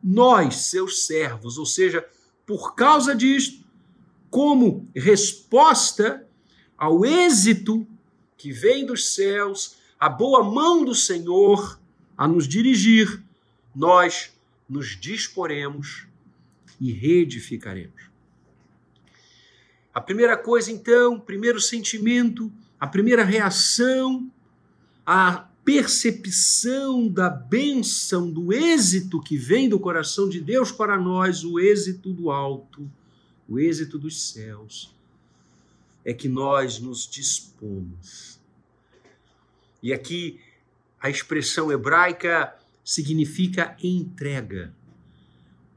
Nós, 0.03 0.57
seus 0.67 1.07
servos, 1.07 1.59
ou 1.59 1.67
seja, 1.67 2.07
por 2.47 2.75
causa 2.77 3.15
disto, 3.15 3.67
como 4.31 4.89
resposta 4.95 6.27
ao 6.79 7.05
êxito 7.05 7.87
que 8.37 8.53
vem 8.53 8.87
dos 8.87 9.15
céus, 9.15 9.77
a 9.99 10.09
boa 10.09 10.45
mão 10.45 10.85
do 10.85 10.95
Senhor 10.95 11.81
a 12.17 12.29
nos 12.29 12.47
dirigir, 12.47 13.23
nós 13.75 14.33
nos 14.69 14.99
disporemos 14.99 16.07
e 16.81 16.93
reedificaremos. 16.93 18.07
A 19.93 20.01
primeira 20.01 20.37
coisa, 20.37 20.71
então, 20.71 21.19
primeiro 21.19 21.61
sentimento, 21.61 22.53
a 22.79 22.87
primeira 22.87 23.25
reação, 23.25 24.31
a 25.05 25.46
percepção 25.67 27.09
da 27.09 27.29
bênção, 27.29 28.31
do 28.31 28.53
êxito 28.53 29.21
que 29.21 29.37
vem 29.37 29.69
do 29.69 29.81
coração 29.81 30.29
de 30.29 30.41
Deus 30.41 30.71
para 30.71 30.97
nós, 30.97 31.43
o 31.43 31.59
êxito 31.59 32.13
do 32.13 32.31
alto, 32.31 32.89
o 33.49 33.59
êxito 33.59 33.99
dos 33.99 34.31
céus, 34.31 34.95
é 36.05 36.15
que 36.15 36.29
nós 36.29 36.79
nos 36.79 37.05
dispomos. 37.09 38.39
E 39.83 39.93
aqui 39.93 40.41
a 41.01 41.11
expressão 41.11 41.73
hebraica 41.73 42.57
significa 42.85 43.77
entrega. 43.83 44.73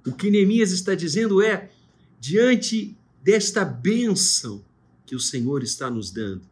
O 0.06 0.14
que 0.14 0.30
Neemias 0.30 0.72
está 0.72 0.94
dizendo 0.94 1.42
é: 1.42 1.72
diante 2.20 2.96
desta 3.24 3.66
bênção 3.66 4.64
que 5.08 5.16
o 5.16 5.20
Senhor 5.20 5.64
está 5.64 5.90
nos 5.90 6.12
dando, 6.12 6.48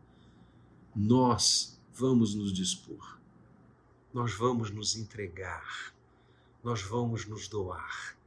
nós 0.95 1.79
vamos 1.93 2.33
nos 2.33 2.51
dispor, 2.51 3.16
nós 4.17 4.33
vamos 4.33 4.71
nos 4.71 4.95
entregar, 4.95 5.93
nós 6.63 6.81
vamos 6.81 7.27
nos 7.27 7.47
doar. 7.47 8.17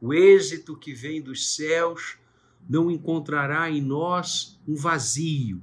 O 0.00 0.14
êxito 0.14 0.76
que 0.76 0.94
vem 0.94 1.20
dos 1.20 1.56
céus 1.56 2.16
não 2.68 2.88
encontrará 2.88 3.68
em 3.68 3.82
nós 3.82 4.56
um 4.68 4.76
vazio, 4.76 5.60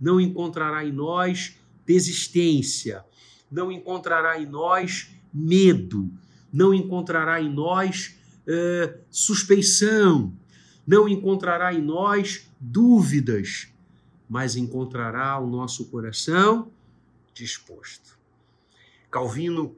não 0.00 0.18
encontrará 0.18 0.82
em 0.82 0.92
nós 0.92 1.58
desistência, 1.84 3.04
não 3.50 3.70
encontrará 3.70 4.40
em 4.40 4.46
nós 4.46 5.10
medo, 5.30 6.10
não 6.50 6.72
encontrará 6.72 7.38
em 7.38 7.52
nós 7.52 8.18
uh, 8.46 8.98
suspeição, 9.10 10.32
não 10.86 11.06
encontrará 11.06 11.74
em 11.74 11.82
nós 11.82 12.50
dúvidas, 12.58 13.68
mas 14.26 14.56
encontrará 14.56 15.38
o 15.38 15.46
nosso 15.46 15.84
coração 15.90 16.72
disposto. 17.34 18.15
Calvino 19.10 19.76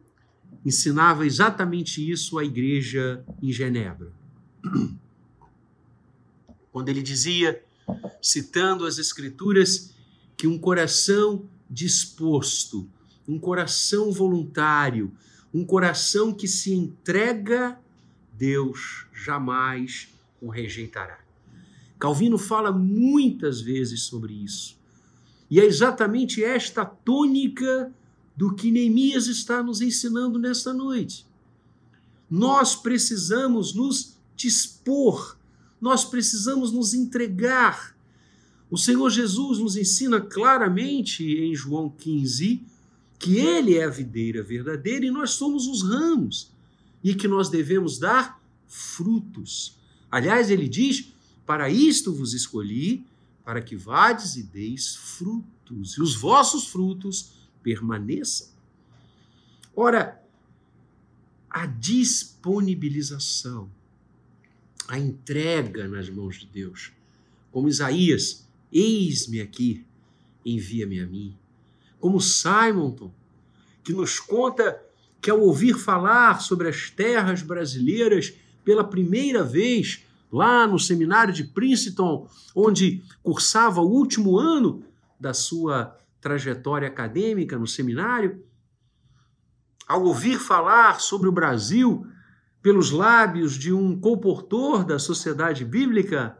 ensinava 0.65 1.27
exatamente 1.27 2.09
isso 2.09 2.39
à 2.39 2.45
igreja 2.45 3.25
em 3.43 3.53
Genebra. 3.53 4.13
Quando 6.73 6.89
ele 6.89 7.03
dizia, 7.03 7.63
citando 8.21 8.87
as 8.87 8.99
Escrituras, 8.99 9.95
que 10.37 10.47
um 10.47 10.59
coração 10.59 11.49
disposto, 11.69 12.89
um 13.27 13.39
coração 13.39 14.13
voluntário, 14.13 15.13
um 15.53 15.65
coração 15.65 16.33
que 16.33 16.47
se 16.47 16.73
entrega, 16.73 17.79
Deus 18.33 19.07
jamais 19.13 20.09
o 20.41 20.49
rejeitará. 20.49 21.19
Calvino 21.99 22.39
fala 22.39 22.71
muitas 22.71 23.61
vezes 23.61 24.03
sobre 24.03 24.33
isso. 24.33 24.79
E 25.51 25.59
é 25.59 25.65
exatamente 25.65 26.45
esta 26.45 26.85
tônica 26.85 27.93
do 28.39 28.55
que 28.55 28.71
Neemias 28.71 29.27
está 29.27 29.65
nos 29.65 29.81
ensinando 29.81 30.39
nesta 30.39 30.73
noite. 30.73 31.27
Nós 32.31 32.77
precisamos 32.77 33.75
nos 33.75 34.17
dispor, 34.37 35.37
nós 35.81 36.05
precisamos 36.05 36.71
nos 36.71 36.95
entregar. 36.95 37.97
O 38.71 38.79
Senhor 38.79 39.11
Jesus 39.11 39.59
nos 39.59 39.77
ensina 39.77 40.21
claramente 40.21 41.25
em 41.25 41.53
João 41.53 41.91
15 41.91 42.63
que 43.19 43.39
Ele 43.39 43.75
é 43.75 43.87
a 43.87 43.91
videira 43.91 44.41
verdadeira 44.41 45.05
e 45.05 45.11
nós 45.11 45.31
somos 45.33 45.67
os 45.67 45.83
ramos, 45.83 46.53
e 47.03 47.17
que 47.17 47.27
nós 47.27 47.49
devemos 47.49 47.99
dar 47.99 48.41
frutos. 48.69 49.77
Aliás, 50.09 50.49
ele 50.49 50.69
diz: 50.69 51.09
Para 51.45 51.69
isto 51.69 52.15
vos 52.15 52.35
escolhi, 52.35 53.05
para 53.45 53.61
que 53.61 53.75
vades 53.75 54.37
e 54.37 54.45
deis 54.45 54.95
frutos, 54.95 55.97
e 55.97 56.03
os 56.03 56.15
vossos 56.15 56.69
frutos 56.69 57.37
permaneçam. 57.63 58.49
Ora, 59.75 60.23
a 61.49 61.67
disponibilização, 61.67 63.71
a 64.87 64.99
entrega 64.99 65.89
nas 65.89 66.09
mãos 66.09 66.37
de 66.37 66.47
Deus, 66.47 66.93
como 67.51 67.69
Isaías, 67.69 68.47
eis-me 68.73 69.41
aqui, 69.41 69.85
envia-me 70.45 71.01
a 71.01 71.07
mim 71.07 71.37
como 72.01 72.21
Simonton, 72.21 73.13
que 73.83 73.93
nos 73.93 74.21
conta 74.21 74.81
que 75.21 75.31
ao 75.31 75.41
ouvir 75.41 75.75
falar 75.75 76.41
sobre 76.41 76.69
as 76.69 76.91
terras 76.91 77.43
brasileiras 77.43 78.35
pela 78.65 78.85
primeira 78.85 79.43
vez, 79.43 80.05
lá 80.31 80.67
no 80.67 80.79
seminário 80.79 81.33
de 81.33 81.45
Princeton, 81.45 82.29
onde 82.55 83.03
cursava 83.23 83.81
o 83.81 83.91
último 83.91 84.39
ano 84.39 84.83
da 85.19 85.33
sua 85.33 85.97
trajetória 86.21 86.89
acadêmica 86.89 87.59
no 87.59 87.67
seminário, 87.67 88.45
ao 89.87 90.05
ouvir 90.05 90.39
falar 90.39 91.01
sobre 91.01 91.29
o 91.29 91.33
Brasil 91.33 92.07
pelos 92.61 92.91
lábios 92.91 93.55
de 93.55 93.73
um 93.73 93.99
comportor 93.99 94.85
da 94.85 94.99
sociedade 94.99 95.65
bíblica 95.65 96.37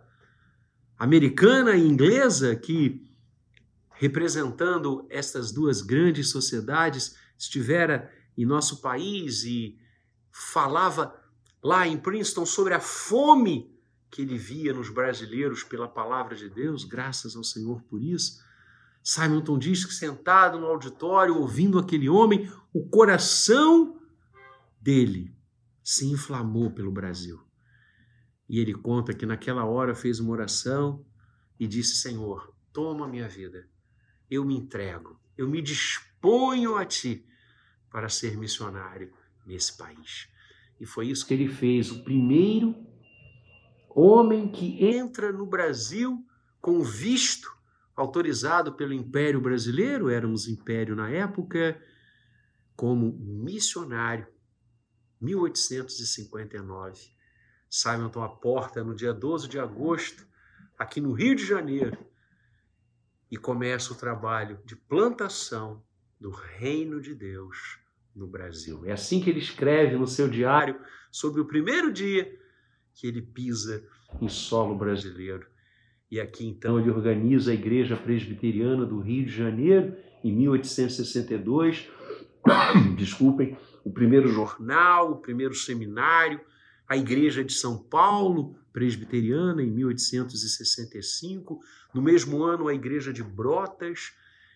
americana 0.99 1.77
e 1.77 1.87
inglesa 1.87 2.55
que 2.57 3.09
representando 3.99 5.05
estas 5.11 5.51
duas 5.51 5.83
grandes 5.83 6.31
sociedades, 6.31 7.17
estivera 7.37 8.11
em 8.37 8.47
nosso 8.47 8.81
país 8.81 9.43
e 9.43 9.77
falava 10.31 11.15
lá 11.63 11.87
em 11.87 11.99
Princeton 11.99 12.47
sobre 12.47 12.75
a 12.75 12.81
fome 12.81 13.77
que 14.09 14.23
ele 14.23 14.39
via 14.39 14.73
nos 14.73 14.89
brasileiros 14.89 15.65
pela 15.65 15.89
palavra 15.89 16.37
de 16.37 16.49
Deus, 16.49 16.85
graças 16.85 17.35
ao 17.35 17.43
Senhor 17.43 17.83
por 17.83 18.01
isso. 18.01 18.41
Simonton 19.09 19.59
diz 19.59 19.85
que 19.85 19.95
sentado 19.95 20.59
no 20.59 20.67
auditório, 20.67 21.37
ouvindo 21.37 21.79
aquele 21.79 22.09
homem, 22.09 22.51
o 22.73 22.87
coração 22.89 23.99
dele 24.81 25.35
se 25.83 26.07
inflamou 26.07 26.71
pelo 26.71 26.93
Brasil. 26.93 27.41
E 28.49 28.59
ele 28.59 28.75
conta 28.75 29.15
que 29.15 29.27
naquela 29.27 29.65
hora 29.65 29.95
fez 29.95 30.21
uma 30.21 30.33
oração 30.33 31.05
e 31.59 31.67
disse: 31.67 31.97
Senhor, 31.97 32.55
toma 32.73 33.09
minha 33.09 33.29
vida 33.29 33.69
eu 34.31 34.45
me 34.45 34.57
entrego, 34.57 35.19
eu 35.37 35.49
me 35.49 35.63
disponho 35.63 36.77
a 36.77 36.85
ti 36.85 37.25
para 37.91 38.09
ser 38.09 38.37
missionário 38.37 39.13
nesse 39.47 39.77
país. 39.77 40.29
E 40.79 40.87
foi 40.87 41.09
isso 41.09 41.27
que 41.27 41.35
ele 41.35 41.49
fez, 41.49 41.91
o 41.91 42.05
primeiro 42.05 42.75
homem 43.89 44.51
que 44.51 44.85
entra 44.85 45.33
no 45.33 45.47
Brasil 45.47 46.25
com 46.61 46.83
visto 46.83 47.51
autorizado 47.99 48.75
pelo 48.75 48.93
Império 48.93 49.41
Brasileiro, 49.41 50.09
éramos 50.09 50.47
império 50.47 50.95
na 50.95 51.11
época, 51.11 51.77
como 52.77 53.13
missionário, 53.13 54.29
1859, 55.21 57.11
Simonton 57.69 58.23
a 58.23 58.29
porta 58.29 58.85
no 58.85 58.95
dia 58.95 59.13
12 59.13 59.49
de 59.49 59.59
agosto, 59.59 60.25
aqui 60.79 61.01
no 61.01 61.13
Rio 61.13 61.35
de 61.35 61.45
Janeiro, 61.45 61.99
e 63.29 63.37
começa 63.37 63.93
o 63.93 63.97
trabalho 63.97 64.61
de 64.65 64.77
plantação 64.77 65.83
do 66.21 66.31
reino 66.31 67.01
de 67.01 67.17
Deus 67.17 67.81
no 68.15 68.29
Brasil. 68.29 68.87
É 68.87 68.93
assim 68.93 69.21
que 69.21 69.29
ele 69.29 69.41
escreve 69.41 69.97
no 69.97 70.07
seu 70.07 70.29
diário 70.29 70.81
sobre 71.11 71.41
o 71.41 71.47
primeiro 71.47 71.93
dia 71.93 72.33
que 72.95 73.09
ele 73.09 73.23
pisa 73.23 73.85
em 74.21 74.29
solo 74.29 74.77
brasileiro. 74.77 75.49
E 76.11 76.21
aqui 76.21 76.47
então 76.47 76.79
ele 76.79 76.91
organiza 76.91 77.51
a 77.51 77.55
Igreja 77.55 77.97
Presbiteriana 77.97 78.87
do 78.87 78.99
Rio 78.99 79.27
de 79.27 79.33
Janeiro 79.33 79.95
em 80.25 80.33
1862. 80.33 81.89
Desculpem, 82.97 83.57
o 83.85 83.91
primeiro 83.91 84.29
jornal, 84.29 85.13
o 85.13 85.17
primeiro 85.17 85.55
seminário, 85.55 86.41
a 86.89 86.97
Igreja 86.97 87.45
de 87.45 87.53
São 87.53 87.77
Paulo, 87.77 88.57
presbiteriana, 88.73 89.63
em 89.63 89.71
1865. 89.71 91.61
No 91.93 92.01
mesmo 92.01 92.43
ano, 92.43 92.69
a 92.69 92.75
Igreja 92.75 93.13
de 93.13 93.23
Brotas. 93.23 94.13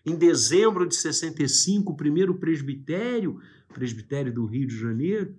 Em 0.06 0.16
dezembro 0.16 0.86
de 0.86 0.96
65, 0.96 1.92
o 1.92 1.96
primeiro 1.96 2.34
presbitério, 2.38 3.40
presbitério 3.72 4.32
do 4.32 4.46
Rio 4.46 4.66
de 4.66 4.78
Janeiro. 4.78 5.36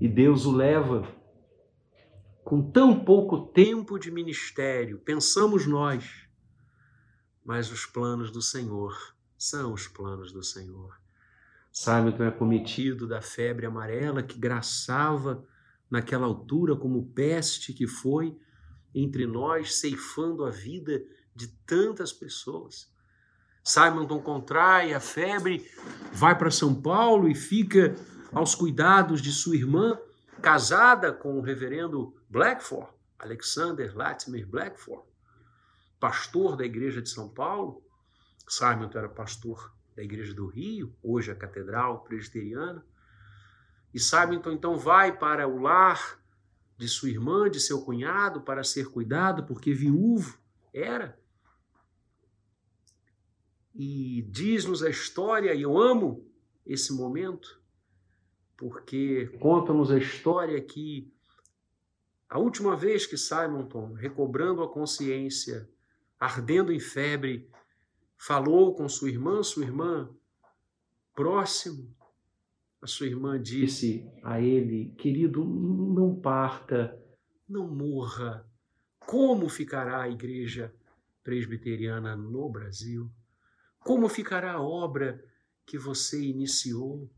E 0.00 0.08
Deus 0.08 0.46
o 0.46 0.52
leva 0.52 1.06
com 2.44 2.70
tão 2.70 3.04
pouco 3.04 3.46
tempo 3.46 3.98
de 3.98 4.10
ministério, 4.10 4.98
pensamos 4.98 5.66
nós, 5.66 6.26
mas 7.44 7.70
os 7.70 7.86
planos 7.86 8.30
do 8.30 8.42
Senhor 8.42 9.14
são 9.36 9.72
os 9.72 9.88
planos 9.88 10.32
do 10.32 10.42
Senhor. 10.42 11.00
Hamilton 11.86 12.24
é 12.24 12.30
cometido 12.30 13.06
da 13.06 13.22
febre 13.22 13.66
amarela 13.66 14.22
que 14.22 14.38
graçava 14.38 15.46
naquela 15.90 16.26
altura 16.26 16.76
como 16.76 17.06
peste 17.06 17.72
que 17.72 17.86
foi 17.86 18.36
entre 18.94 19.26
nós, 19.26 19.76
ceifando 19.76 20.44
a 20.44 20.50
vida 20.50 21.02
de 21.34 21.48
tantas 21.66 22.12
pessoas. 22.12 22.90
Simonton 23.62 24.20
contrai 24.20 24.92
a 24.94 25.00
febre, 25.00 25.70
vai 26.12 26.36
para 26.36 26.50
São 26.50 26.74
Paulo 26.74 27.28
e 27.28 27.34
fica 27.34 27.94
aos 28.32 28.54
cuidados 28.54 29.20
de 29.20 29.32
sua 29.32 29.56
irmã, 29.56 29.98
casada 30.40 31.12
com 31.12 31.38
o 31.38 31.42
reverendo 31.42 32.16
Blackford, 32.28 32.90
Alexander 33.18 33.96
Latimer 33.96 34.46
Blackford, 34.46 35.06
pastor 35.98 36.56
da 36.56 36.64
igreja 36.64 37.02
de 37.02 37.08
São 37.08 37.28
Paulo. 37.28 37.84
Simonton 38.48 38.98
era 38.98 39.08
pastor 39.08 39.72
da 39.94 40.02
igreja 40.02 40.34
do 40.34 40.46
Rio, 40.46 40.96
hoje 41.02 41.30
a 41.30 41.36
catedral 41.36 42.02
presbiteriana. 42.02 42.84
E 43.92 44.00
Simonton 44.00 44.52
então 44.52 44.78
vai 44.78 45.16
para 45.16 45.46
o 45.46 45.58
lar 45.58 46.18
de 46.76 46.88
sua 46.88 47.10
irmã, 47.10 47.50
de 47.50 47.60
seu 47.60 47.82
cunhado, 47.82 48.40
para 48.40 48.64
ser 48.64 48.90
cuidado, 48.90 49.44
porque 49.44 49.74
viúvo 49.74 50.38
era. 50.72 51.20
E 53.74 54.22
diz-nos 54.30 54.82
a 54.82 54.88
história, 54.88 55.54
e 55.54 55.62
eu 55.62 55.78
amo 55.78 56.26
esse 56.64 56.92
momento, 56.92 57.59
porque 58.60 59.26
conta-nos 59.40 59.90
a 59.90 59.96
história 59.96 60.60
que 60.60 61.10
a 62.28 62.38
última 62.38 62.76
vez 62.76 63.06
que 63.06 63.16
Simonton, 63.16 63.94
recobrando 63.94 64.62
a 64.62 64.70
consciência, 64.70 65.66
ardendo 66.18 66.70
em 66.70 66.78
febre, 66.78 67.50
falou 68.18 68.74
com 68.74 68.86
sua 68.86 69.08
irmã, 69.08 69.42
sua 69.42 69.64
irmã, 69.64 70.14
próximo, 71.14 71.96
a 72.82 72.86
sua 72.86 73.06
irmã 73.06 73.40
disse 73.40 74.06
a 74.22 74.38
ele: 74.38 74.94
Querido, 74.98 75.42
não 75.42 76.14
parta, 76.20 77.02
não 77.48 77.66
morra. 77.66 78.46
Como 78.98 79.48
ficará 79.48 80.02
a 80.02 80.08
igreja 80.10 80.72
presbiteriana 81.24 82.14
no 82.14 82.46
Brasil? 82.50 83.10
Como 83.80 84.06
ficará 84.06 84.52
a 84.52 84.62
obra 84.62 85.24
que 85.64 85.78
você 85.78 86.22
iniciou? 86.22 87.10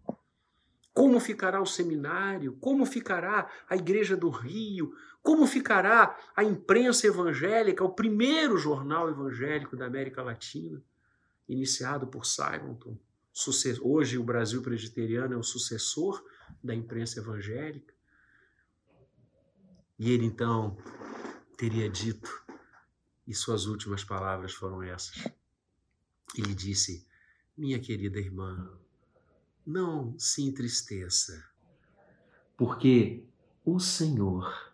Como 0.93 1.19
ficará 1.19 1.61
o 1.61 1.67
seminário? 1.67 2.57
Como 2.61 2.85
ficará 2.85 3.51
a 3.69 3.77
Igreja 3.77 4.17
do 4.17 4.29
Rio? 4.29 4.95
Como 5.23 5.47
ficará 5.47 6.19
a 6.37 6.45
imprensa 6.45 7.07
evangélica, 7.07 7.85
o 7.85 7.95
primeiro 7.95 8.59
jornal 8.59 9.09
evangélico 9.09 9.77
da 9.77 9.87
América 9.87 10.23
Latina, 10.23 10.83
iniciado 11.49 12.07
por 12.07 12.27
Simonton? 12.27 12.99
Hoje 13.81 14.19
o 14.19 14.25
Brasil 14.25 14.61
Presbiteriano 14.61 15.35
é 15.35 15.37
o 15.37 15.43
sucessor 15.43 16.23
da 16.63 16.75
imprensa 16.75 17.21
evangélica. 17.21 17.95
E 19.99 20.11
ele 20.11 20.27
então 20.27 20.77
teria 21.57 21.89
dito, 21.89 22.45
e 23.27 23.35
suas 23.35 23.67
últimas 23.67 24.05
palavras 24.05 24.53
foram 24.53 24.83
essas. 24.83 25.27
Ele 26.37 26.55
disse: 26.55 27.07
Minha 27.57 27.79
querida 27.79 28.19
irmã, 28.19 28.79
não 29.67 30.19
se 30.19 30.43
entristeça, 30.43 31.45
porque 32.57 33.25
o 33.65 33.79
Senhor, 33.79 34.73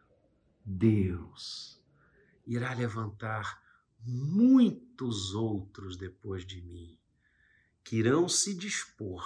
Deus, 0.65 1.81
irá 2.47 2.73
levantar 2.73 3.63
muitos 4.05 5.35
outros 5.35 5.97
depois 5.97 6.45
de 6.47 6.63
mim, 6.63 6.99
que 7.85 7.97
irão 7.97 8.29
se 8.29 8.55
dispor 8.55 9.25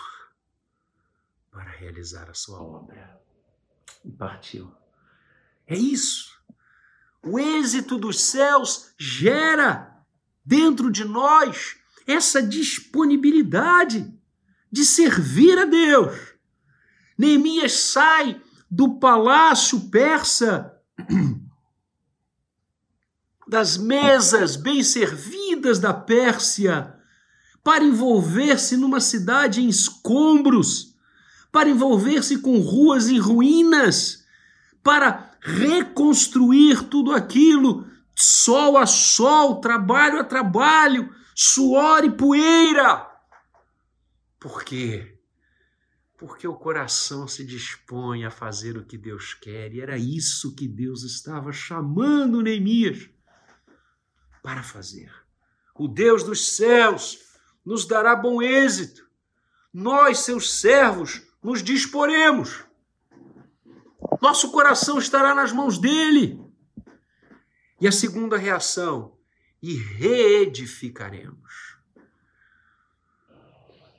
para 1.50 1.70
realizar 1.70 2.30
a 2.30 2.34
sua 2.34 2.60
obra. 2.60 3.20
E 4.04 4.10
partiu. 4.10 4.72
É 5.66 5.76
isso. 5.76 6.40
O 7.22 7.38
êxito 7.38 7.98
dos 7.98 8.20
céus 8.20 8.92
gera 8.98 10.04
dentro 10.44 10.90
de 10.90 11.04
nós 11.04 11.78
essa 12.06 12.42
disponibilidade 12.42 14.12
de 14.72 14.86
servir 14.86 15.58
a 15.58 15.66
Deus. 15.66 16.16
Neemias 17.18 17.74
sai 17.74 18.40
do 18.70 18.94
palácio 18.94 19.78
persa, 19.90 20.72
das 23.46 23.76
mesas 23.76 24.56
bem 24.56 24.82
servidas 24.82 25.78
da 25.78 25.92
Pérsia, 25.92 26.94
para 27.62 27.84
envolver-se 27.84 28.78
numa 28.78 28.98
cidade 28.98 29.60
em 29.60 29.68
escombros, 29.68 30.96
para 31.52 31.68
envolver-se 31.68 32.38
com 32.38 32.58
ruas 32.60 33.08
em 33.08 33.18
ruínas, 33.18 34.24
para 34.82 35.32
reconstruir 35.42 36.84
tudo 36.84 37.12
aquilo, 37.12 37.86
sol 38.16 38.78
a 38.78 38.86
sol, 38.86 39.60
trabalho 39.60 40.18
a 40.18 40.24
trabalho, 40.24 41.14
suor 41.34 42.04
e 42.04 42.10
poeira 42.10 43.11
por 44.42 44.64
quê? 44.64 45.16
Porque 46.18 46.48
o 46.48 46.56
coração 46.56 47.28
se 47.28 47.44
dispõe 47.44 48.24
a 48.24 48.30
fazer 48.30 48.76
o 48.76 48.84
que 48.84 48.98
Deus 48.98 49.34
quer, 49.34 49.72
e 49.72 49.80
era 49.80 49.96
isso 49.96 50.56
que 50.56 50.66
Deus 50.66 51.04
estava 51.04 51.52
chamando 51.52 52.42
Neemias 52.42 53.08
para 54.42 54.64
fazer. 54.64 55.12
O 55.76 55.86
Deus 55.86 56.24
dos 56.24 56.56
céus 56.56 57.20
nos 57.64 57.86
dará 57.86 58.16
bom 58.16 58.42
êxito. 58.42 59.08
Nós, 59.72 60.18
seus 60.18 60.58
servos, 60.58 61.22
nos 61.40 61.62
disporemos. 61.62 62.64
Nosso 64.20 64.50
coração 64.50 64.98
estará 64.98 65.36
nas 65.36 65.52
mãos 65.52 65.78
dele. 65.78 66.44
E 67.80 67.86
a 67.86 67.92
segunda 67.92 68.36
reação, 68.36 69.16
e 69.62 69.76
reedificaremos. 69.76 71.71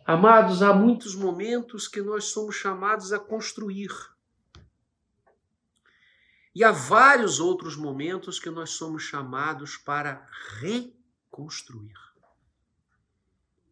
Amados, 0.06 0.62
há 0.62 0.74
muitos 0.74 1.16
momentos 1.16 1.88
que 1.88 2.02
nós 2.02 2.26
somos 2.26 2.56
chamados 2.56 3.14
a 3.14 3.20
construir. 3.20 3.92
E 6.54 6.62
há 6.62 6.72
vários 6.72 7.40
outros 7.40 7.78
momentos 7.78 8.38
que 8.38 8.50
nós 8.50 8.72
somos 8.72 9.04
chamados 9.04 9.78
para 9.78 10.28
reconstruir. 10.60 11.98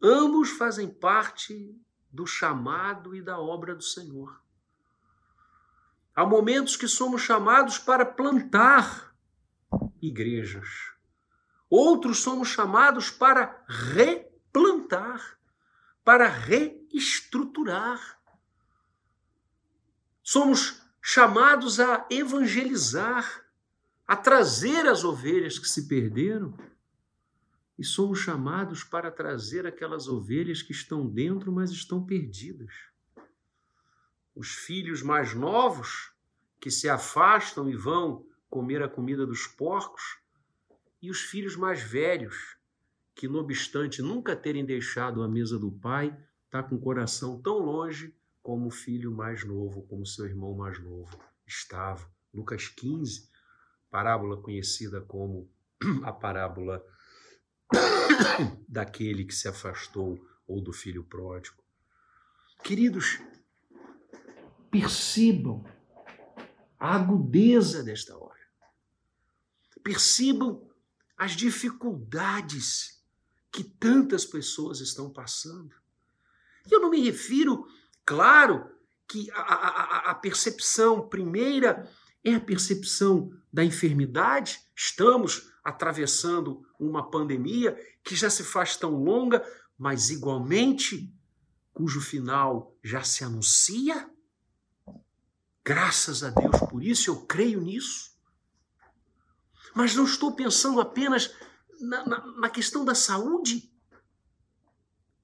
Ambos 0.01 0.51
fazem 0.51 0.89
parte 0.89 1.77
do 2.09 2.25
chamado 2.25 3.13
e 3.13 3.21
da 3.21 3.37
obra 3.37 3.75
do 3.75 3.83
Senhor. 3.83 4.41
Há 6.15 6.25
momentos 6.25 6.77
que 6.77 6.87
somos 6.87 7.21
chamados 7.21 7.77
para 7.77 8.05
plantar 8.05 9.13
igrejas. 10.01 10.93
Outros 11.69 12.19
somos 12.19 12.47
chamados 12.47 13.11
para 13.11 13.63
replantar 13.67 15.40
para 16.03 16.27
reestruturar. 16.27 18.19
Somos 20.23 20.81
chamados 21.01 21.79
a 21.79 22.07
evangelizar, 22.09 23.45
a 24.07 24.15
trazer 24.15 24.87
as 24.87 25.03
ovelhas 25.03 25.57
que 25.57 25.67
se 25.67 25.87
perderam. 25.87 26.57
E 27.77 27.83
somos 27.83 28.19
chamados 28.19 28.83
para 28.83 29.09
trazer 29.11 29.65
aquelas 29.65 30.07
ovelhas 30.07 30.61
que 30.61 30.71
estão 30.71 31.07
dentro, 31.07 31.51
mas 31.51 31.71
estão 31.71 32.05
perdidas. 32.05 32.73
Os 34.35 34.49
filhos 34.49 35.01
mais 35.01 35.33
novos 35.33 36.11
que 36.59 36.69
se 36.69 36.87
afastam 36.87 37.67
e 37.69 37.75
vão 37.75 38.25
comer 38.49 38.83
a 38.83 38.89
comida 38.89 39.25
dos 39.25 39.47
porcos, 39.47 40.19
e 41.01 41.09
os 41.09 41.21
filhos 41.21 41.55
mais 41.55 41.81
velhos, 41.81 42.55
que, 43.21 43.27
não 43.27 43.41
obstante 43.41 44.01
nunca 44.01 44.35
terem 44.35 44.65
deixado 44.65 45.21
a 45.21 45.27
mesa 45.27 45.59
do 45.59 45.71
pai, 45.71 46.11
está 46.45 46.63
com 46.63 46.73
o 46.73 46.81
coração 46.81 47.39
tão 47.39 47.59
longe 47.59 48.15
como 48.41 48.65
o 48.65 48.71
filho 48.71 49.11
mais 49.11 49.43
novo, 49.45 49.83
como 49.83 50.07
seu 50.07 50.25
irmão 50.25 50.55
mais 50.55 50.81
novo 50.81 51.15
estava. 51.45 52.11
Lucas 52.33 52.67
15, 52.67 53.29
parábola 53.91 54.41
conhecida 54.41 55.01
como 55.01 55.47
a 56.01 56.11
parábola 56.11 56.83
daquele 58.67 59.23
que 59.23 59.35
se 59.35 59.47
afastou 59.47 60.19
ou 60.47 60.59
do 60.59 60.73
filho 60.73 61.03
pródigo. 61.03 61.63
Queridos, 62.63 63.19
percebam 64.71 65.63
a 66.79 66.95
agudeza 66.95 67.83
desta 67.83 68.17
hora. 68.17 68.41
Percebam 69.83 70.67
as 71.15 71.33
dificuldades 71.33 72.99
que 73.51 73.63
tantas 73.63 74.25
pessoas 74.25 74.79
estão 74.79 75.09
passando. 75.09 75.75
Eu 76.69 76.79
não 76.79 76.89
me 76.89 77.01
refiro, 77.03 77.67
claro, 78.05 78.69
que 79.07 79.29
a, 79.31 79.41
a, 79.41 80.11
a 80.11 80.15
percepção 80.15 81.07
primeira 81.07 81.89
é 82.23 82.35
a 82.35 82.39
percepção 82.39 83.33
da 83.51 83.63
enfermidade. 83.63 84.61
Estamos 84.75 85.51
atravessando 85.63 86.65
uma 86.79 87.09
pandemia 87.09 87.77
que 88.03 88.15
já 88.15 88.29
se 88.29 88.43
faz 88.43 88.77
tão 88.77 89.03
longa, 89.03 89.43
mas 89.77 90.09
igualmente 90.09 91.13
cujo 91.73 91.99
final 91.99 92.75
já 92.83 93.03
se 93.03 93.23
anuncia. 93.23 94.09
Graças 95.63 96.23
a 96.23 96.29
Deus 96.29 96.59
por 96.69 96.83
isso, 96.83 97.09
eu 97.09 97.25
creio 97.25 97.61
nisso. 97.61 98.11
Mas 99.75 99.95
não 99.95 100.05
estou 100.05 100.35
pensando 100.35 100.81
apenas 100.81 101.33
na, 101.81 102.05
na, 102.05 102.25
na 102.25 102.49
questão 102.49 102.85
da 102.85 102.95
saúde. 102.95 103.71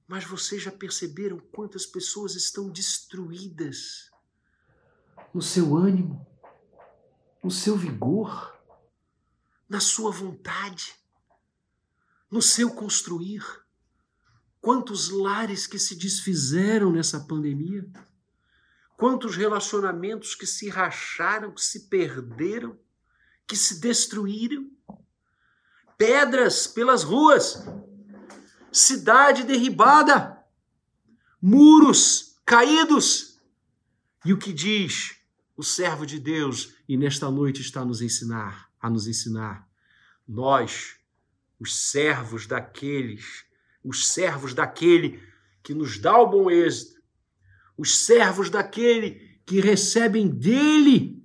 Mas 0.06 0.24
vocês 0.24 0.62
já 0.62 0.72
perceberam 0.72 1.38
quantas 1.38 1.86
pessoas 1.86 2.34
estão 2.34 2.70
destruídas 2.70 4.10
no 5.34 5.42
seu 5.42 5.76
ânimo, 5.76 6.26
no 7.42 7.50
seu 7.50 7.76
vigor, 7.76 8.58
na 9.68 9.80
sua 9.80 10.10
vontade, 10.10 10.94
no 12.30 12.40
seu 12.40 12.70
construir? 12.74 13.44
Quantos 14.60 15.10
lares 15.10 15.66
que 15.66 15.78
se 15.78 15.94
desfizeram 15.94 16.90
nessa 16.90 17.20
pandemia? 17.20 17.88
Quantos 18.96 19.36
relacionamentos 19.36 20.34
que 20.34 20.46
se 20.46 20.68
racharam, 20.68 21.52
que 21.52 21.62
se 21.62 21.88
perderam, 21.88 22.78
que 23.46 23.56
se 23.56 23.78
destruíram? 23.78 24.68
Pedras 25.98 26.68
pelas 26.68 27.02
ruas, 27.02 27.66
cidade 28.70 29.42
derribada, 29.42 30.42
muros 31.42 32.40
caídos. 32.46 33.40
E 34.24 34.32
o 34.32 34.38
que 34.38 34.52
diz 34.52 35.16
o 35.56 35.62
servo 35.64 36.06
de 36.06 36.20
Deus 36.20 36.72
e 36.88 36.96
nesta 36.96 37.28
noite 37.32 37.60
está 37.60 37.80
a 37.80 37.84
nos 37.84 38.00
ensinar, 38.00 38.70
a 38.80 38.88
nos 38.88 39.08
ensinar. 39.08 39.68
Nós, 40.26 40.96
os 41.58 41.90
servos 41.90 42.46
daqueles, 42.46 43.44
os 43.82 44.08
servos 44.08 44.54
daquele 44.54 45.20
que 45.64 45.74
nos 45.74 45.98
dá 45.98 46.16
o 46.16 46.30
bom 46.30 46.48
êxito, 46.48 47.02
os 47.76 47.98
servos 48.04 48.50
daquele 48.50 49.40
que 49.44 49.60
recebem 49.60 50.28
dele 50.28 51.20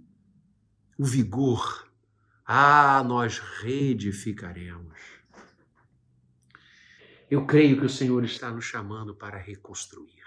o 0.97 1.05
vigor. 1.05 1.82
Ah, 2.45 3.01
nós 3.05 3.39
reedificaremos. 3.39 4.99
Eu 7.31 7.45
creio 7.45 7.79
que 7.79 7.85
o 7.85 7.89
Senhor 7.89 8.23
está 8.25 8.51
nos 8.51 8.65
chamando 8.65 9.15
para 9.15 9.37
reconstruir. 9.37 10.23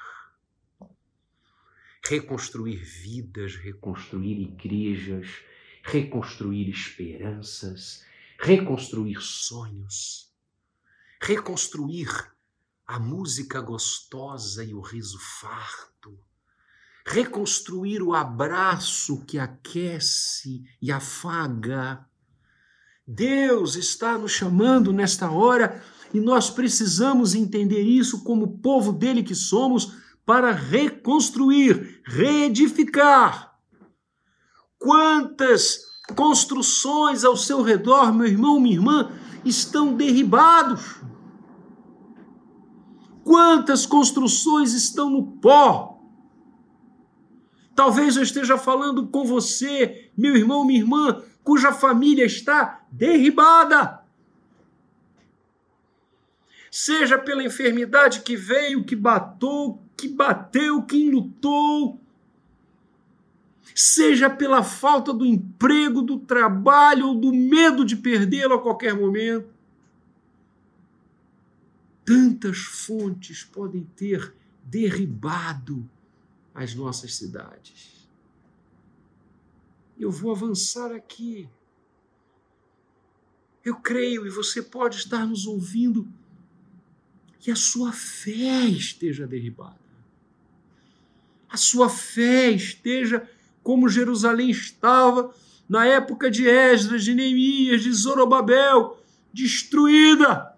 Reconstruir 2.04 2.82
vidas, 2.82 3.56
reconstruir 3.56 4.40
igrejas, 4.40 5.28
reconstruir 5.82 6.68
esperanças, 6.70 8.04
reconstruir 8.40 9.20
sonhos, 9.20 10.32
reconstruir 11.20 12.08
a 12.86 12.98
música 12.98 13.60
gostosa 13.60 14.64
e 14.64 14.72
o 14.72 14.80
riso 14.80 15.18
farto, 15.18 15.95
reconstruir 17.06 18.02
o 18.02 18.12
abraço 18.12 19.24
que 19.24 19.38
aquece 19.38 20.64
e 20.82 20.90
afaga. 20.90 22.04
Deus 23.06 23.76
está 23.76 24.18
nos 24.18 24.32
chamando 24.32 24.92
nesta 24.92 25.30
hora 25.30 25.80
e 26.12 26.18
nós 26.18 26.50
precisamos 26.50 27.34
entender 27.34 27.82
isso 27.82 28.24
como 28.24 28.58
povo 28.58 28.92
dele 28.92 29.22
que 29.22 29.36
somos 29.36 29.92
para 30.24 30.50
reconstruir, 30.50 32.02
reedificar. 32.04 33.56
Quantas 34.76 35.78
construções 36.16 37.22
ao 37.22 37.36
seu 37.36 37.62
redor, 37.62 38.12
meu 38.12 38.26
irmão, 38.26 38.58
minha 38.58 38.74
irmã, 38.74 39.12
estão 39.44 39.94
derribados? 39.94 40.96
Quantas 43.22 43.86
construções 43.86 44.72
estão 44.72 45.08
no 45.08 45.38
pó? 45.38 45.95
Talvez 47.76 48.16
eu 48.16 48.22
esteja 48.24 48.58
falando 48.58 49.06
com 49.06 49.24
você, 49.24 50.10
meu 50.16 50.34
irmão, 50.34 50.64
minha 50.64 50.80
irmã, 50.80 51.22
cuja 51.44 51.72
família 51.72 52.24
está 52.24 52.80
derribada 52.90 54.04
seja 56.76 57.16
pela 57.18 57.42
enfermidade 57.42 58.20
que 58.20 58.36
veio, 58.36 58.84
que 58.84 58.94
bateu, 58.94 59.80
que 59.96 60.06
bateu, 60.06 60.82
que 60.82 61.06
enlutou, 61.06 61.98
seja 63.74 64.28
pela 64.28 64.62
falta 64.62 65.10
do 65.10 65.24
emprego, 65.24 66.02
do 66.02 66.18
trabalho 66.18 67.08
ou 67.08 67.14
do 67.14 67.32
medo 67.32 67.82
de 67.82 67.96
perdê-lo 67.96 68.52
a 68.52 68.60
qualquer 68.60 68.94
momento. 68.94 69.48
Tantas 72.04 72.58
fontes 72.58 73.42
podem 73.42 73.84
ter 73.96 74.34
derribado 74.62 75.88
as 76.56 76.74
nossas 76.74 77.14
cidades. 77.14 78.08
Eu 79.98 80.10
vou 80.10 80.32
avançar 80.32 80.90
aqui. 80.90 81.48
Eu 83.62 83.76
creio, 83.76 84.26
e 84.26 84.30
você 84.30 84.62
pode 84.62 84.96
estar 84.96 85.26
nos 85.26 85.46
ouvindo 85.46 86.08
que 87.38 87.50
a 87.50 87.56
sua 87.56 87.92
fé 87.92 88.66
esteja 88.68 89.26
derribada. 89.26 89.78
A 91.48 91.58
sua 91.58 91.90
fé 91.90 92.50
esteja 92.50 93.28
como 93.62 93.88
Jerusalém 93.88 94.50
estava 94.50 95.34
na 95.68 95.84
época 95.84 96.30
de 96.30 96.48
Esdras, 96.48 97.04
de 97.04 97.14
Neemias, 97.14 97.82
de 97.82 97.92
Zorobabel, 97.92 98.98
destruída. 99.32 100.56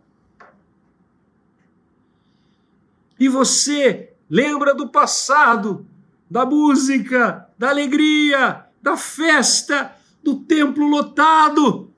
E 3.18 3.28
você 3.28 4.07
lembra 4.28 4.74
do 4.74 4.88
passado, 4.88 5.86
da 6.30 6.44
música, 6.44 7.48
da 7.58 7.70
alegria, 7.70 8.66
da 8.82 8.96
festa, 8.96 9.92
do 10.22 10.36
templo 10.36 10.86
lotado 10.86 11.88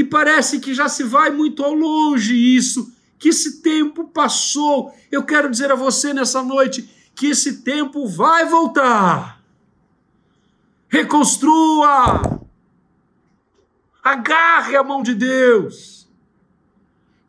e 0.00 0.04
parece 0.04 0.60
que 0.60 0.72
já 0.72 0.88
se 0.88 1.04
vai 1.04 1.28
muito 1.28 1.62
ao 1.62 1.74
longe 1.74 2.34
isso, 2.34 2.90
que 3.18 3.28
esse 3.28 3.60
tempo 3.60 4.08
passou. 4.08 4.94
Eu 5.12 5.22
quero 5.26 5.50
dizer 5.50 5.70
a 5.70 5.74
você 5.74 6.14
nessa 6.14 6.42
noite 6.42 6.88
que 7.14 7.26
esse 7.26 7.58
tempo 7.58 8.08
vai 8.08 8.46
voltar. 8.46 9.44
Reconstrua! 10.88 12.40
Agarre 14.02 14.74
a 14.74 14.82
mão 14.82 15.02
de 15.02 15.14
Deus, 15.14 16.08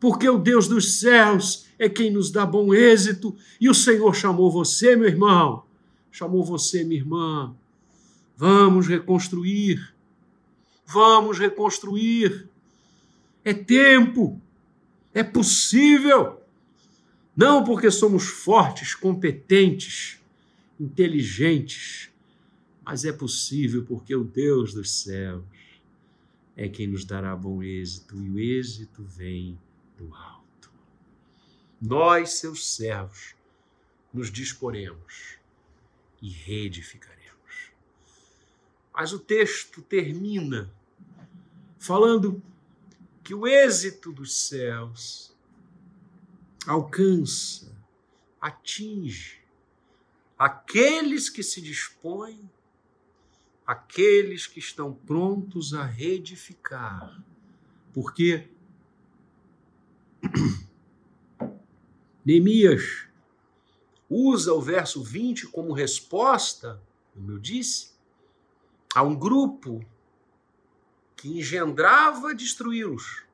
porque 0.00 0.26
o 0.26 0.38
Deus 0.38 0.66
dos 0.66 0.98
céus 0.98 1.66
é 1.82 1.88
quem 1.88 2.12
nos 2.12 2.30
dá 2.30 2.46
bom 2.46 2.72
êxito 2.72 3.36
e 3.60 3.68
o 3.68 3.74
Senhor 3.74 4.14
chamou 4.14 4.48
você, 4.52 4.94
meu 4.94 5.08
irmão, 5.08 5.64
chamou 6.12 6.44
você, 6.44 6.84
minha 6.84 7.00
irmã. 7.00 7.56
Vamos 8.36 8.86
reconstruir, 8.86 9.92
vamos 10.86 11.40
reconstruir. 11.40 12.48
É 13.44 13.52
tempo. 13.52 14.40
É 15.12 15.24
possível. 15.24 16.40
Não 17.36 17.64
porque 17.64 17.90
somos 17.90 18.28
fortes, 18.28 18.94
competentes, 18.94 20.20
inteligentes, 20.78 22.10
mas 22.84 23.04
é 23.04 23.12
possível 23.12 23.84
porque 23.84 24.14
o 24.14 24.22
Deus 24.22 24.72
dos 24.72 25.02
céus 25.02 25.42
é 26.56 26.68
quem 26.68 26.86
nos 26.86 27.04
dará 27.04 27.34
bom 27.34 27.60
êxito 27.60 28.22
e 28.22 28.30
o 28.30 28.38
êxito 28.38 29.02
vem 29.02 29.58
do 29.98 30.14
alto. 30.14 30.41
Nós, 31.82 32.34
seus 32.34 32.76
servos, 32.76 33.34
nos 34.14 34.30
disporemos 34.30 35.36
e 36.20 36.30
reedificaremos. 36.30 37.72
Mas 38.94 39.12
o 39.12 39.18
texto 39.18 39.82
termina 39.82 40.72
falando 41.80 42.40
que 43.24 43.34
o 43.34 43.48
êxito 43.48 44.12
dos 44.12 44.32
céus 44.46 45.34
alcança, 46.68 47.74
atinge 48.40 49.42
aqueles 50.38 51.28
que 51.28 51.42
se 51.42 51.60
dispõem, 51.60 52.48
aqueles 53.66 54.46
que 54.46 54.60
estão 54.60 54.92
prontos 54.94 55.74
a 55.74 55.84
reedificar. 55.84 57.20
Porque 57.92 58.48
Neemias 62.24 63.06
usa 64.08 64.52
o 64.52 64.60
verso 64.60 65.02
20 65.02 65.48
como 65.48 65.72
resposta, 65.72 66.80
como 67.14 67.30
eu 67.32 67.38
disse, 67.38 67.92
a 68.94 69.02
um 69.02 69.14
grupo 69.14 69.84
que 71.16 71.38
engendrava 71.38 72.34
destruí-los. 72.34 73.24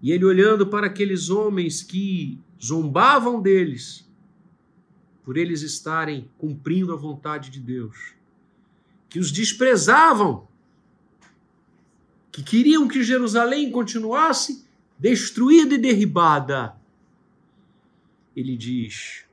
E 0.00 0.12
ele 0.12 0.24
olhando 0.24 0.66
para 0.66 0.86
aqueles 0.86 1.28
homens 1.28 1.82
que 1.82 2.40
zombavam 2.62 3.42
deles, 3.42 4.08
por 5.22 5.36
eles 5.36 5.62
estarem 5.62 6.30
cumprindo 6.38 6.92
a 6.92 6.96
vontade 6.96 7.50
de 7.50 7.60
Deus, 7.60 8.14
que 9.08 9.18
os 9.18 9.30
desprezavam, 9.30 10.48
que 12.32 12.42
queriam 12.42 12.88
que 12.88 13.02
Jerusalém 13.02 13.70
continuasse 13.70 14.69
destruída 15.00 15.74
e 15.74 15.78
derribada. 15.78 16.76
Ele 18.36 18.56
diz: 18.56 19.24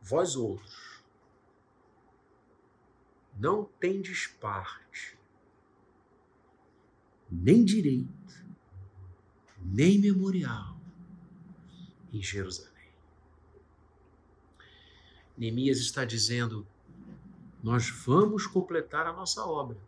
Vós 0.00 0.36
outros 0.36 1.02
não 3.38 3.64
tendes 3.80 4.28
parte, 4.28 5.18
nem 7.30 7.64
direito, 7.64 8.46
nem 9.60 9.98
memorial 9.98 10.80
em 12.12 12.22
Jerusalém. 12.22 12.70
Neemias 15.36 15.78
está 15.78 16.04
dizendo: 16.04 16.64
nós 17.60 17.90
vamos 17.90 18.46
completar 18.46 19.08
a 19.08 19.12
nossa 19.12 19.44
obra, 19.44 19.78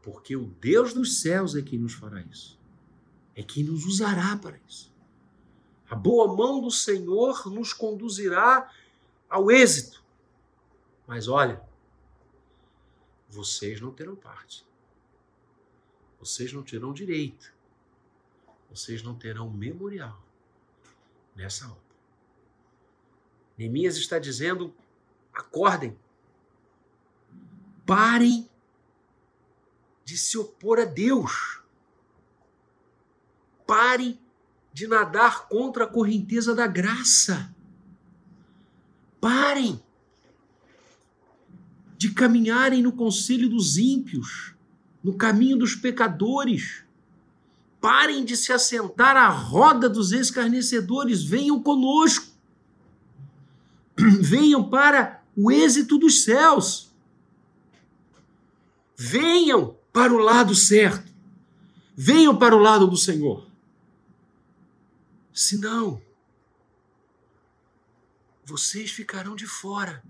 porque 0.00 0.36
o 0.36 0.46
Deus 0.60 0.94
dos 0.94 1.20
céus 1.20 1.56
é 1.56 1.62
quem 1.62 1.78
nos 1.78 1.94
fará 1.94 2.20
isso, 2.22 2.61
é 3.34 3.42
quem 3.42 3.64
nos 3.64 3.84
usará 3.84 4.36
para 4.36 4.58
isso. 4.68 4.92
A 5.88 5.94
boa 5.94 6.34
mão 6.34 6.60
do 6.60 6.70
Senhor 6.70 7.46
nos 7.50 7.72
conduzirá 7.72 8.70
ao 9.28 9.50
êxito. 9.50 10.02
Mas 11.06 11.28
olha, 11.28 11.62
vocês 13.28 13.80
não 13.80 13.92
terão 13.92 14.16
parte. 14.16 14.66
Vocês 16.18 16.52
não 16.52 16.62
terão 16.62 16.92
direito. 16.92 17.52
Vocês 18.70 19.02
não 19.02 19.14
terão 19.14 19.50
memorial 19.50 20.22
nessa 21.34 21.66
obra. 21.66 21.82
Neemias 23.56 23.96
está 23.96 24.18
dizendo: 24.18 24.74
acordem. 25.32 25.98
Parem 27.84 28.48
de 30.04 30.16
se 30.16 30.38
opor 30.38 30.78
a 30.78 30.84
Deus. 30.84 31.61
Parem 33.72 34.18
de 34.70 34.86
nadar 34.86 35.48
contra 35.48 35.84
a 35.84 35.86
correnteza 35.86 36.54
da 36.54 36.66
graça. 36.66 37.54
Parem 39.18 39.82
de 41.96 42.10
caminharem 42.10 42.82
no 42.82 42.92
conselho 42.92 43.48
dos 43.48 43.78
ímpios, 43.78 44.52
no 45.02 45.14
caminho 45.14 45.56
dos 45.56 45.74
pecadores. 45.74 46.84
Parem 47.80 48.26
de 48.26 48.36
se 48.36 48.52
assentar 48.52 49.16
à 49.16 49.30
roda 49.30 49.88
dos 49.88 50.12
escarnecedores, 50.12 51.24
venham 51.24 51.58
conosco. 51.62 52.26
Venham 53.96 54.68
para 54.68 55.22
o 55.34 55.50
êxito 55.50 55.96
dos 55.96 56.24
céus. 56.24 56.92
Venham 58.94 59.74
para 59.90 60.12
o 60.12 60.18
lado 60.18 60.54
certo. 60.54 61.10
Venham 61.96 62.36
para 62.36 62.54
o 62.54 62.58
lado 62.58 62.86
do 62.86 62.98
Senhor. 62.98 63.50
Senão, 65.32 66.02
vocês 68.44 68.90
ficarão 68.90 69.34
de 69.34 69.46
fora 69.46 70.02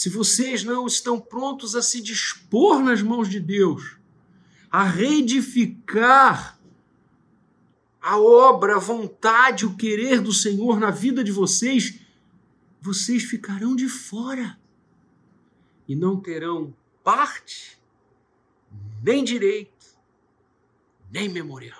se 0.00 0.08
vocês 0.08 0.64
não 0.64 0.86
estão 0.86 1.20
prontos 1.20 1.76
a 1.76 1.82
se 1.82 2.00
dispor 2.00 2.82
nas 2.82 3.02
mãos 3.02 3.28
de 3.28 3.38
Deus, 3.38 3.98
a 4.70 4.82
reedificar 4.82 6.58
a 8.00 8.18
obra, 8.18 8.76
a 8.76 8.78
vontade, 8.78 9.66
o 9.66 9.76
querer 9.76 10.22
do 10.22 10.32
Senhor 10.32 10.80
na 10.80 10.90
vida 10.90 11.22
de 11.22 11.30
vocês, 11.30 12.00
vocês 12.80 13.24
ficarão 13.24 13.76
de 13.76 13.90
fora 13.90 14.58
e 15.86 15.94
não 15.94 16.18
terão 16.18 16.74
parte, 17.04 17.78
nem 19.02 19.22
direito, 19.22 19.84
nem 21.12 21.28
memorial. 21.28 21.79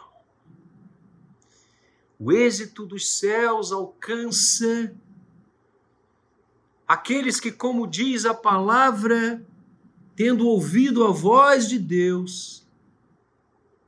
O 2.22 2.30
êxito 2.30 2.84
dos 2.84 3.08
céus 3.08 3.72
alcança 3.72 4.94
aqueles 6.86 7.40
que, 7.40 7.50
como 7.50 7.86
diz 7.86 8.26
a 8.26 8.34
palavra, 8.34 9.42
tendo 10.14 10.46
ouvido 10.46 11.02
a 11.02 11.10
voz 11.10 11.66
de 11.66 11.78
Deus, 11.78 12.68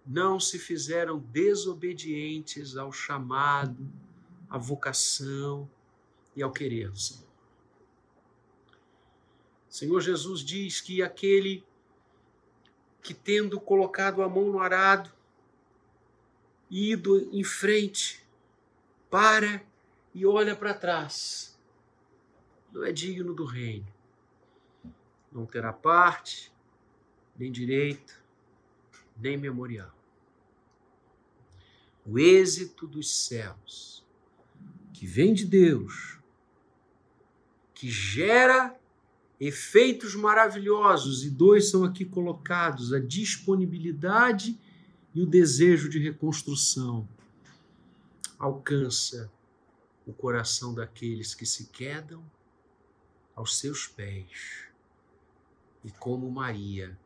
não 0.06 0.40
se 0.40 0.58
fizeram 0.58 1.18
desobedientes 1.18 2.74
ao 2.74 2.90
chamado, 2.90 3.86
à 4.48 4.56
vocação 4.56 5.68
e 6.34 6.42
ao 6.42 6.50
querer 6.50 6.90
do 6.90 6.98
Senhor. 6.98 7.28
O 9.68 9.74
Senhor 9.74 10.00
Jesus 10.00 10.40
diz 10.40 10.80
que 10.80 11.02
aquele 11.02 11.62
que, 13.02 13.12
tendo 13.12 13.60
colocado 13.60 14.22
a 14.22 14.28
mão 14.28 14.46
no 14.46 14.58
arado, 14.58 15.10
ido 16.70 17.28
em 17.30 17.44
frente, 17.44 18.21
para 19.12 19.62
e 20.14 20.24
olha 20.24 20.56
para 20.56 20.72
trás, 20.72 21.54
não 22.72 22.82
é 22.82 22.90
digno 22.90 23.34
do 23.34 23.44
reino. 23.44 23.86
Não 25.30 25.44
terá 25.44 25.70
parte, 25.70 26.50
nem 27.38 27.52
direito, 27.52 28.18
nem 29.14 29.36
memorial. 29.36 29.94
O 32.06 32.18
êxito 32.18 32.86
dos 32.86 33.26
céus, 33.26 34.02
que 34.94 35.06
vem 35.06 35.34
de 35.34 35.44
Deus, 35.44 36.18
que 37.74 37.90
gera 37.90 38.74
efeitos 39.38 40.14
maravilhosos, 40.14 41.22
e 41.22 41.28
dois 41.28 41.68
são 41.68 41.84
aqui 41.84 42.06
colocados: 42.06 42.94
a 42.94 42.98
disponibilidade 42.98 44.58
e 45.14 45.20
o 45.20 45.26
desejo 45.26 45.90
de 45.90 45.98
reconstrução, 45.98 47.06
alcança 48.42 49.30
o 50.04 50.12
coração 50.12 50.74
daqueles 50.74 51.32
que 51.32 51.46
se 51.46 51.66
quedam 51.66 52.28
aos 53.36 53.56
seus 53.56 53.86
pés. 53.86 54.64
E 55.84 55.92
como 55.92 56.28
Maria, 56.28 56.98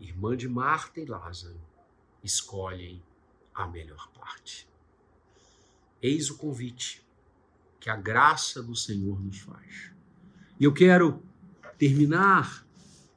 irmã 0.00 0.34
de 0.34 0.48
Marta 0.48 0.98
e 0.98 1.04
Lázaro, 1.04 1.60
escolhem 2.24 3.02
a 3.54 3.66
melhor 3.66 4.08
parte. 4.12 4.66
Eis 6.00 6.30
o 6.30 6.38
convite 6.38 7.04
que 7.78 7.90
a 7.90 7.96
graça 7.96 8.62
do 8.62 8.74
Senhor 8.74 9.20
nos 9.20 9.40
faz. 9.40 9.92
E 10.58 10.64
eu 10.64 10.72
quero 10.72 11.22
terminar 11.76 12.66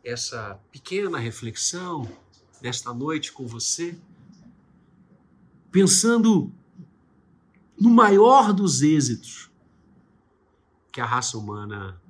essa 0.04 0.60
pequena 0.74 1.18
reflexão 1.18 2.06
nesta 2.62 2.94
noite 2.94 3.32
com 3.32 3.48
você, 3.48 3.98
pensando 5.72 6.54
no 7.80 7.90
maior 7.90 8.54
dos 8.54 8.82
êxitos 8.82 9.52
que 10.92 11.02
a 11.02 11.06
raça 11.06 11.38
humana 11.38 12.02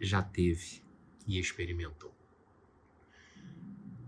já 0.00 0.22
teve 0.22 0.82
e 1.26 1.38
experimentou. 1.38 2.12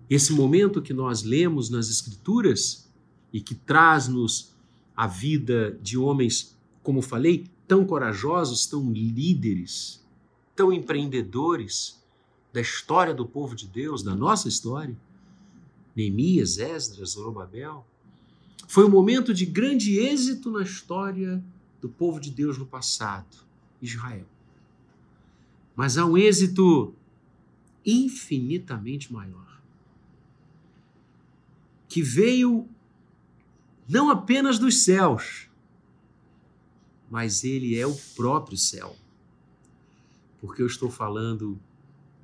Esse 0.09 0.33
momento 0.33 0.83
que 0.83 0.93
nós 0.93 1.23
lemos 1.23 1.71
nas 1.71 1.89
Escrituras 1.89 2.93
e 3.33 3.41
que 3.41 3.55
traz-nos 3.55 4.55
a 4.95 5.07
vida 5.07 5.79
de 5.83 5.99
homens, 5.99 6.57
como 6.83 7.03
falei, 7.03 7.51
tão 7.67 7.85
corajosos, 7.85 8.67
tão 8.67 8.93
líderes, 8.93 10.05
tão 10.55 10.73
empreendedores 10.73 12.03
da 12.53 12.61
história 12.61 13.13
do 13.13 13.27
povo 13.27 13.55
de 13.55 13.67
Deus, 13.67 14.03
da 14.03 14.15
nossa 14.15 14.49
história, 14.49 14.97
Neemias, 15.95 16.59
Esdras, 16.59 17.11
Zorobabel, 17.11 17.87
foi 18.67 18.85
um 18.85 18.91
momento 18.91 19.33
de 19.33 19.47
grande 19.47 19.99
êxito 19.99 20.51
na 20.51 20.63
história 20.63 21.43
do 21.81 21.89
povo 21.89 22.21
de 22.21 22.31
Deus 22.31 22.59
no 22.59 22.67
passado, 22.67 23.37
Israel. 23.81 24.27
Mas 25.75 25.99
há 25.99 26.07
um 26.07 26.17
êxito 26.17 26.95
infinitamente 27.85 29.13
maior, 29.13 29.61
que 31.89 32.03
veio 32.03 32.69
não 33.89 34.11
apenas 34.11 34.59
dos 34.59 34.83
céus, 34.83 35.49
mas 37.09 37.45
ele 37.45 37.79
é 37.79 37.87
o 37.87 37.95
próprio 38.17 38.59
céu. 38.59 38.97
Porque 40.41 40.61
eu 40.61 40.67
estou 40.67 40.91
falando 40.91 41.59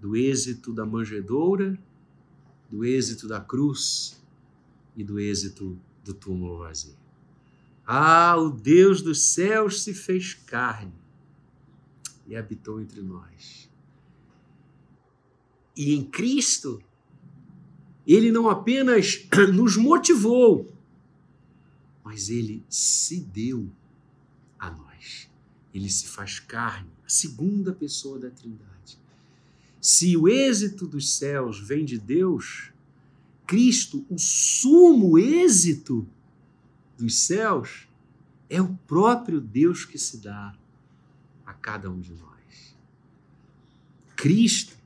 do 0.01 0.17
êxito 0.17 0.73
da 0.73 0.85
manjedoura, 0.85 1.79
do 2.69 2.85
êxito 2.85 3.29
da 3.29 3.41
cruz 3.41 4.21
e 4.97 5.05
do 5.05 5.21
êxito 5.21 5.79
do 6.05 6.15
túmulo 6.15 6.59
vazio. 6.59 6.97
Ah, 7.87 8.37
o 8.37 8.51
Deus 8.51 9.03
dos 9.03 9.33
céus 9.33 9.83
se 9.83 9.93
fez 9.93 10.35
carne 10.35 10.93
e 12.27 12.37
habitou 12.37 12.81
entre 12.81 13.03
nós. 13.03 13.69
E 15.77 15.95
em 15.95 16.05
Cristo, 16.05 16.83
ele 18.07 18.31
não 18.31 18.49
apenas 18.49 19.27
nos 19.53 19.77
motivou, 19.77 20.73
mas 22.05 22.29
ele 22.29 22.65
se 22.69 23.21
deu 23.21 23.71
a 24.59 24.71
nós. 24.71 25.31
Ele 25.73 25.89
se 25.89 26.07
faz 26.07 26.39
carne, 26.39 26.91
a 27.05 27.09
segunda 27.09 27.73
pessoa 27.73 28.19
da 28.19 28.31
Trindade. 28.31 28.99
Se 29.81 30.17
o 30.17 30.29
êxito 30.29 30.87
dos 30.87 31.17
céus 31.17 31.59
vem 31.59 31.85
de 31.85 31.99
Deus, 31.99 32.72
Cristo, 33.47 34.05
o 34.09 34.19
sumo 34.19 35.19
êxito 35.19 36.07
dos 36.97 37.21
céus, 37.21 37.89
é 38.49 38.61
o 38.61 38.75
próprio 38.87 39.41
Deus 39.41 39.85
que 39.85 39.99
se 39.99 40.19
dá 40.19 40.55
a 41.45 41.53
cada 41.53 41.91
um 41.91 42.01
de 42.01 42.13
nós. 42.13 42.77
Cristo 44.17 44.77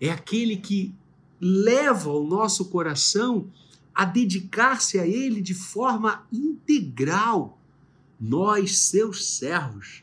é 0.00 0.10
aquele 0.10 0.56
que 0.56 0.94
leva 1.40 2.10
o 2.10 2.26
nosso 2.26 2.66
coração 2.66 3.50
a 3.94 4.04
dedicar-se 4.04 4.98
a 4.98 5.06
Ele 5.06 5.40
de 5.40 5.54
forma 5.54 6.26
integral. 6.32 7.60
Nós, 8.18 8.78
seus 8.78 9.24
servos, 9.36 10.02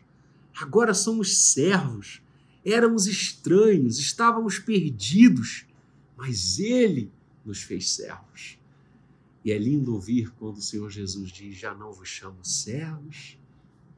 agora 0.55 0.93
somos 0.93 1.51
servos, 1.51 2.21
éramos 2.63 3.07
estranhos, 3.07 3.99
estávamos 3.99 4.59
perdidos, 4.59 5.65
mas 6.15 6.59
Ele 6.59 7.11
nos 7.45 7.63
fez 7.63 7.91
servos. 7.91 8.57
E 9.43 9.51
é 9.51 9.57
lindo 9.57 9.93
ouvir 9.93 10.31
quando 10.31 10.57
o 10.57 10.61
Senhor 10.61 10.89
Jesus 10.89 11.31
diz: 11.31 11.57
Já 11.57 11.73
não 11.73 11.91
vos 11.91 12.07
chamo 12.07 12.43
servos, 12.43 13.37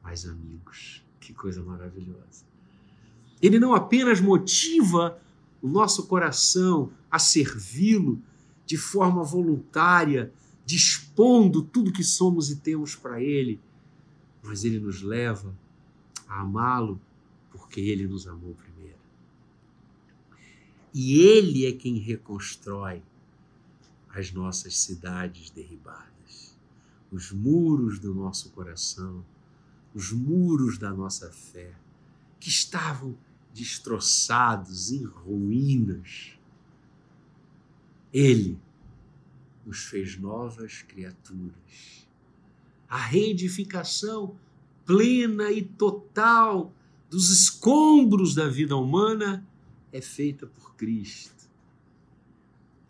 mas 0.02 0.24
amigos. 0.24 1.04
Que 1.20 1.32
coisa 1.32 1.62
maravilhosa. 1.62 2.44
Ele 3.40 3.58
não 3.58 3.74
apenas 3.74 4.20
motiva 4.20 5.18
o 5.60 5.68
nosso 5.68 6.06
coração 6.06 6.90
a 7.10 7.18
servi-lo 7.18 8.20
de 8.66 8.76
forma 8.76 9.22
voluntária, 9.22 10.32
dispondo 10.64 11.62
tudo 11.62 11.92
que 11.92 12.04
somos 12.04 12.50
e 12.50 12.56
temos 12.56 12.94
para 12.94 13.22
Ele, 13.22 13.60
mas 14.42 14.64
Ele 14.64 14.78
nos 14.78 15.02
leva 15.02 15.54
a 16.26 16.40
amá-lo 16.40 17.00
porque 17.50 17.80
Ele 17.80 18.06
nos 18.06 18.26
amou 18.26 18.54
primeiro. 18.54 18.98
E 20.92 21.18
Ele 21.18 21.66
é 21.66 21.72
quem 21.72 21.98
reconstrói 21.98 23.02
as 24.14 24.30
nossas 24.32 24.78
cidades 24.78 25.50
derribadas, 25.50 26.56
os 27.10 27.32
muros 27.32 27.98
do 27.98 28.14
nosso 28.14 28.50
coração, 28.50 29.24
os 29.92 30.12
muros 30.12 30.78
da 30.78 30.92
nossa 30.92 31.30
fé, 31.32 31.74
que 32.38 32.48
estavam 32.48 33.16
destroçados, 33.52 34.92
em 34.92 35.04
ruínas. 35.04 36.38
Ele 38.12 38.58
nos 39.66 39.84
fez 39.84 40.16
novas 40.16 40.82
criaturas. 40.82 42.06
A 42.88 42.98
reedificação 42.98 44.36
plena 44.84 45.50
e 45.50 45.62
total 45.62 46.72
dos 47.10 47.30
escombros 47.30 48.34
da 48.34 48.48
vida 48.48 48.76
humana 48.76 49.46
é 49.92 50.00
feita 50.00 50.46
por 50.46 50.74
Cristo. 50.74 51.48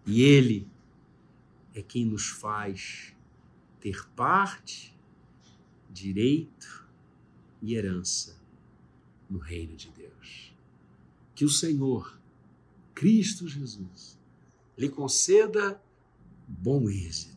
E 0.06 0.22
Ele 0.22 0.66
é 1.74 1.82
quem 1.82 2.04
nos 2.04 2.28
faz 2.28 3.12
ter 3.80 4.08
parte, 4.10 4.96
direito 5.90 6.88
e 7.60 7.74
herança 7.74 8.40
no 9.28 9.38
reino 9.38 9.76
de 9.76 9.90
Deus. 9.90 10.54
Que 11.34 11.44
o 11.44 11.50
Senhor, 11.50 12.18
Cristo 12.94 13.48
Jesus, 13.48 14.18
lhe 14.78 14.88
conceda 14.88 15.82
bom 16.46 16.88
êxito. 16.88 17.34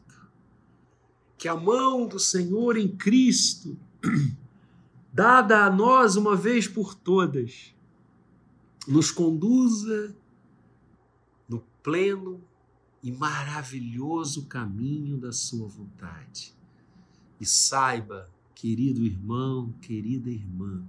Que 1.38 1.48
a 1.48 1.56
mão 1.56 2.08
do 2.08 2.20
Senhor 2.20 2.78
em 2.78 2.88
Cristo, 2.96 3.78
dada 5.12 5.66
a 5.66 5.72
nós 5.72 6.16
uma 6.16 6.36
vez 6.36 6.68
por 6.68 6.94
todas, 6.96 7.74
nos 8.88 9.12
conduza 9.12 10.16
no 11.50 11.60
pleno 11.84 12.42
e 13.08 13.12
maravilhoso 13.14 14.48
caminho 14.48 15.18
da 15.18 15.32
Sua 15.32 15.66
vontade. 15.66 16.54
E 17.40 17.46
saiba, 17.46 18.30
querido 18.54 19.06
irmão, 19.06 19.72
querida 19.82 20.30
irmã, 20.30 20.86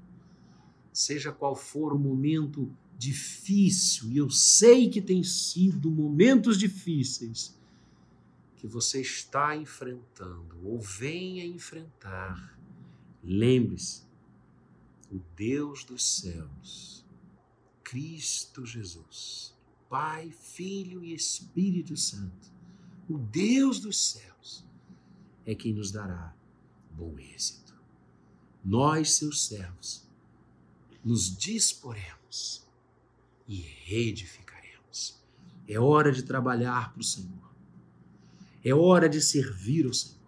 seja 0.92 1.30
qual 1.30 1.54
for 1.54 1.92
o 1.92 1.98
momento 1.98 2.74
difícil, 2.96 4.10
e 4.10 4.16
eu 4.16 4.28
sei 4.28 4.90
que 4.90 5.00
tem 5.00 5.22
sido 5.22 5.92
momentos 5.92 6.58
difíceis 6.58 7.56
que 8.56 8.66
você 8.66 9.00
está 9.00 9.56
enfrentando 9.56 10.58
ou 10.64 10.80
venha 10.80 11.46
enfrentar, 11.46 12.58
lembre-se, 13.22 14.02
o 15.08 15.20
Deus 15.36 15.84
dos 15.84 16.04
céus, 16.04 17.04
Cristo 17.84 18.66
Jesus 18.66 19.56
Pai, 19.88 20.30
Filho 20.30 21.02
e 21.02 21.14
Espírito 21.14 21.96
Santo, 21.96 22.52
o 23.08 23.16
Deus 23.16 23.80
dos 23.80 24.12
céus, 24.12 24.64
é 25.46 25.54
quem 25.54 25.72
nos 25.72 25.90
dará 25.90 26.34
bom 26.90 27.18
êxito. 27.18 27.74
Nós, 28.62 29.14
seus 29.14 29.46
servos, 29.46 30.06
nos 31.02 31.34
disporemos 31.34 32.66
e 33.46 33.56
reedificaremos. 33.56 35.18
É 35.66 35.80
hora 35.80 36.12
de 36.12 36.22
trabalhar 36.22 36.92
para 36.92 37.00
o 37.00 37.04
Senhor. 37.04 37.48
É 38.62 38.74
hora 38.74 39.08
de 39.08 39.22
servir 39.22 39.86
ao 39.86 39.94
Senhor. 39.94 40.18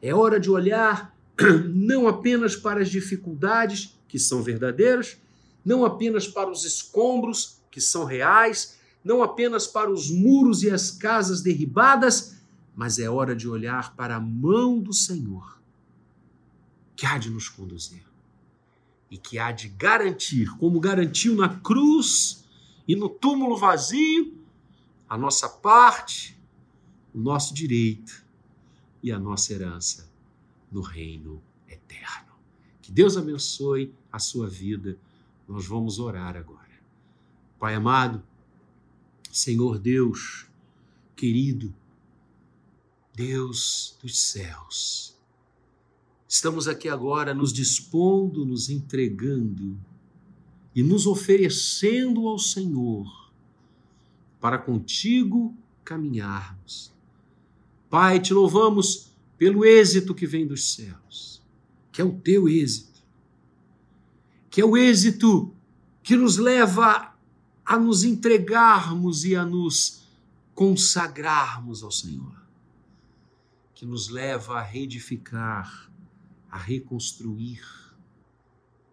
É 0.00 0.14
hora 0.14 0.40
de 0.40 0.50
olhar 0.50 1.14
não 1.74 2.08
apenas 2.08 2.56
para 2.56 2.80
as 2.80 2.88
dificuldades 2.88 3.98
que 4.08 4.18
são 4.18 4.42
verdadeiras, 4.42 5.18
não 5.62 5.84
apenas 5.84 6.26
para 6.26 6.50
os 6.50 6.64
escombros 6.64 7.60
que 7.70 7.80
são 7.80 8.04
reais, 8.04 8.78
não 9.04 9.22
apenas 9.22 9.66
para 9.66 9.90
os 9.90 10.10
muros 10.10 10.62
e 10.62 10.70
as 10.70 10.90
casas 10.90 11.40
derribadas, 11.40 12.36
mas 12.74 12.98
é 12.98 13.08
hora 13.08 13.34
de 13.34 13.48
olhar 13.48 13.94
para 13.96 14.16
a 14.16 14.20
mão 14.20 14.78
do 14.78 14.92
Senhor, 14.92 15.60
que 16.94 17.06
há 17.06 17.18
de 17.18 17.30
nos 17.30 17.48
conduzir 17.48 18.08
e 19.10 19.16
que 19.16 19.38
há 19.38 19.50
de 19.52 19.68
garantir, 19.68 20.50
como 20.58 20.80
garantiu 20.80 21.34
na 21.34 21.48
cruz 21.48 22.44
e 22.86 22.94
no 22.94 23.08
túmulo 23.08 23.56
vazio, 23.56 24.36
a 25.08 25.16
nossa 25.16 25.48
parte, 25.48 26.38
o 27.14 27.18
nosso 27.18 27.54
direito 27.54 28.24
e 29.02 29.10
a 29.10 29.18
nossa 29.18 29.52
herança 29.52 30.10
no 30.70 30.82
reino 30.82 31.42
eterno. 31.66 32.32
Que 32.82 32.92
Deus 32.92 33.16
abençoe 33.16 33.92
a 34.12 34.18
sua 34.18 34.48
vida. 34.48 34.98
Nós 35.46 35.66
vamos 35.66 35.98
orar 35.98 36.36
agora. 36.36 36.57
Pai 37.58 37.74
amado, 37.74 38.22
Senhor 39.32 39.78
Deus 39.78 40.46
querido, 41.16 41.74
Deus 43.12 43.98
dos 44.00 44.20
céus, 44.20 45.16
estamos 46.28 46.68
aqui 46.68 46.88
agora 46.88 47.34
nos 47.34 47.52
dispondo, 47.52 48.46
nos 48.46 48.70
entregando 48.70 49.76
e 50.72 50.84
nos 50.84 51.04
oferecendo 51.04 52.28
ao 52.28 52.38
Senhor 52.38 53.32
para 54.40 54.58
contigo 54.58 55.52
caminharmos. 55.84 56.92
Pai, 57.90 58.20
te 58.20 58.32
louvamos 58.32 59.10
pelo 59.36 59.64
êxito 59.64 60.14
que 60.14 60.28
vem 60.28 60.46
dos 60.46 60.74
céus, 60.74 61.42
que 61.90 62.00
é 62.00 62.04
o 62.04 62.12
teu 62.20 62.48
êxito, 62.48 63.02
que 64.48 64.60
é 64.60 64.64
o 64.64 64.76
êxito 64.76 65.52
que 66.04 66.14
nos 66.14 66.36
leva 66.36 67.07
a 67.68 67.78
nos 67.78 68.02
entregarmos 68.02 69.26
e 69.26 69.36
a 69.36 69.44
nos 69.44 70.08
consagrarmos 70.54 71.82
ao 71.82 71.90
Senhor, 71.90 72.42
que 73.74 73.84
nos 73.84 74.08
leva 74.08 74.58
a 74.58 74.62
reedificar, 74.62 75.92
a 76.50 76.56
reconstruir 76.56 77.62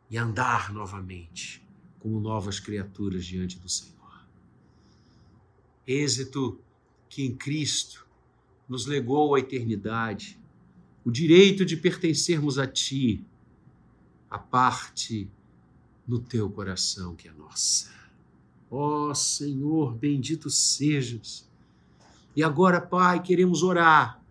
e 0.09 0.17
andar 0.17 0.73
novamente 0.73 1.65
como 1.99 2.19
novas 2.19 2.59
criaturas 2.59 3.25
diante 3.25 3.57
do 3.57 3.69
Senhor. 3.69 4.27
Êxito 5.87 6.59
que 7.07 7.23
em 7.23 7.33
Cristo 7.33 8.05
nos 8.67 8.85
legou 8.85 9.35
a 9.35 9.39
eternidade, 9.39 10.37
o 11.05 11.09
direito 11.11 11.65
de 11.65 11.77
pertencermos 11.77 12.59
a 12.59 12.67
Ti, 12.67 13.25
a 14.29 14.37
parte 14.37 15.31
no 16.05 16.19
Teu 16.19 16.49
coração 16.49 17.15
que 17.15 17.29
é 17.29 17.31
nossa. 17.31 17.95
Ó 18.69 19.09
oh, 19.09 19.15
Senhor, 19.15 19.93
bendito 19.93 20.49
sejas. 20.49 21.47
E 22.35 22.43
agora, 22.43 22.81
Pai, 22.81 23.21
queremos 23.21 23.63
orar 23.63 24.21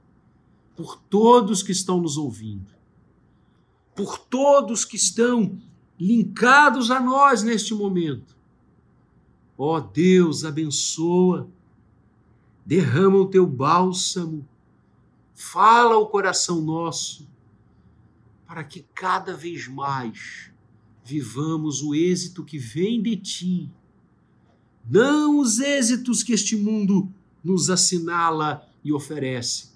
por 0.77 0.99
todos 0.99 1.63
que 1.63 1.73
estão 1.73 2.01
nos 2.01 2.17
ouvindo, 2.17 2.71
por 3.95 4.19
todos 4.19 4.85
que 4.85 4.97
estão 4.97 5.59
linkados 5.99 6.91
a 6.91 7.01
nós 7.01 7.43
neste 7.43 7.73
momento. 7.75 8.37
Ó 9.57 9.77
oh, 9.77 9.81
Deus, 9.81 10.45
abençoa, 10.45 11.49
derrama 12.67 13.19
o 13.19 13.27
teu 13.27 13.47
bálsamo, 13.47 14.47
fala 15.33 15.97
o 15.97 16.07
coração 16.07 16.61
nosso, 16.61 17.29
para 18.47 18.65
que 18.65 18.85
cada 18.95 19.35
vez 19.35 19.69
mais 19.69 20.51
vivamos 21.05 21.83
o 21.83 21.95
êxito 21.95 22.45
que 22.45 22.59
vem 22.59 23.01
de 23.01 23.17
ti, 23.17 23.71
não 24.89 25.39
os 25.39 25.61
êxitos 25.61 26.23
que 26.23 26.33
este 26.33 26.57
mundo 26.57 27.11
nos 27.43 27.71
assinala 27.71 28.69
e 28.83 28.93
oferece, 28.93 29.71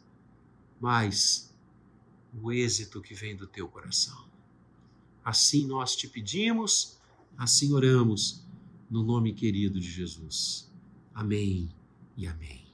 mas 0.81 1.53
o 2.41 2.53
êxito 2.53 3.01
que 3.01 3.15
vem 3.15 3.37
do 3.37 3.47
teu 3.47 3.69
coração. 3.69 4.27
Assim 5.25 5.67
nós 5.67 5.97
te 5.97 6.09
pedimos, 6.09 6.99
assim 7.37 7.73
oramos, 7.73 8.43
no 8.91 9.03
nome 9.03 9.33
querido 9.33 9.81
de 9.81 9.91
Jesus. 9.91 10.71
Amém 11.15 11.69
e 12.17 12.27
amém. 12.27 12.65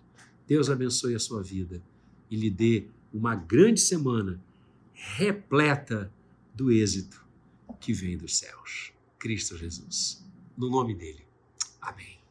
Deus 0.46 0.68
abençoe 0.68 1.14
a 1.14 1.20
sua 1.20 1.42
vida 1.42 1.82
e 2.30 2.36
lhe 2.36 2.50
dê 2.50 2.86
uma 3.12 3.34
grande 3.34 3.80
semana 3.80 4.40
repleta 4.92 6.12
do 6.54 6.70
êxito 6.70 7.24
que 7.80 7.92
vem 7.92 8.16
dos 8.16 8.36
céus. 8.36 8.92
Cristo 9.18 9.56
Jesus. 9.56 10.24
No 10.56 10.70
nome 10.70 10.94
dele. 10.94 11.24
Amém. 11.80 12.23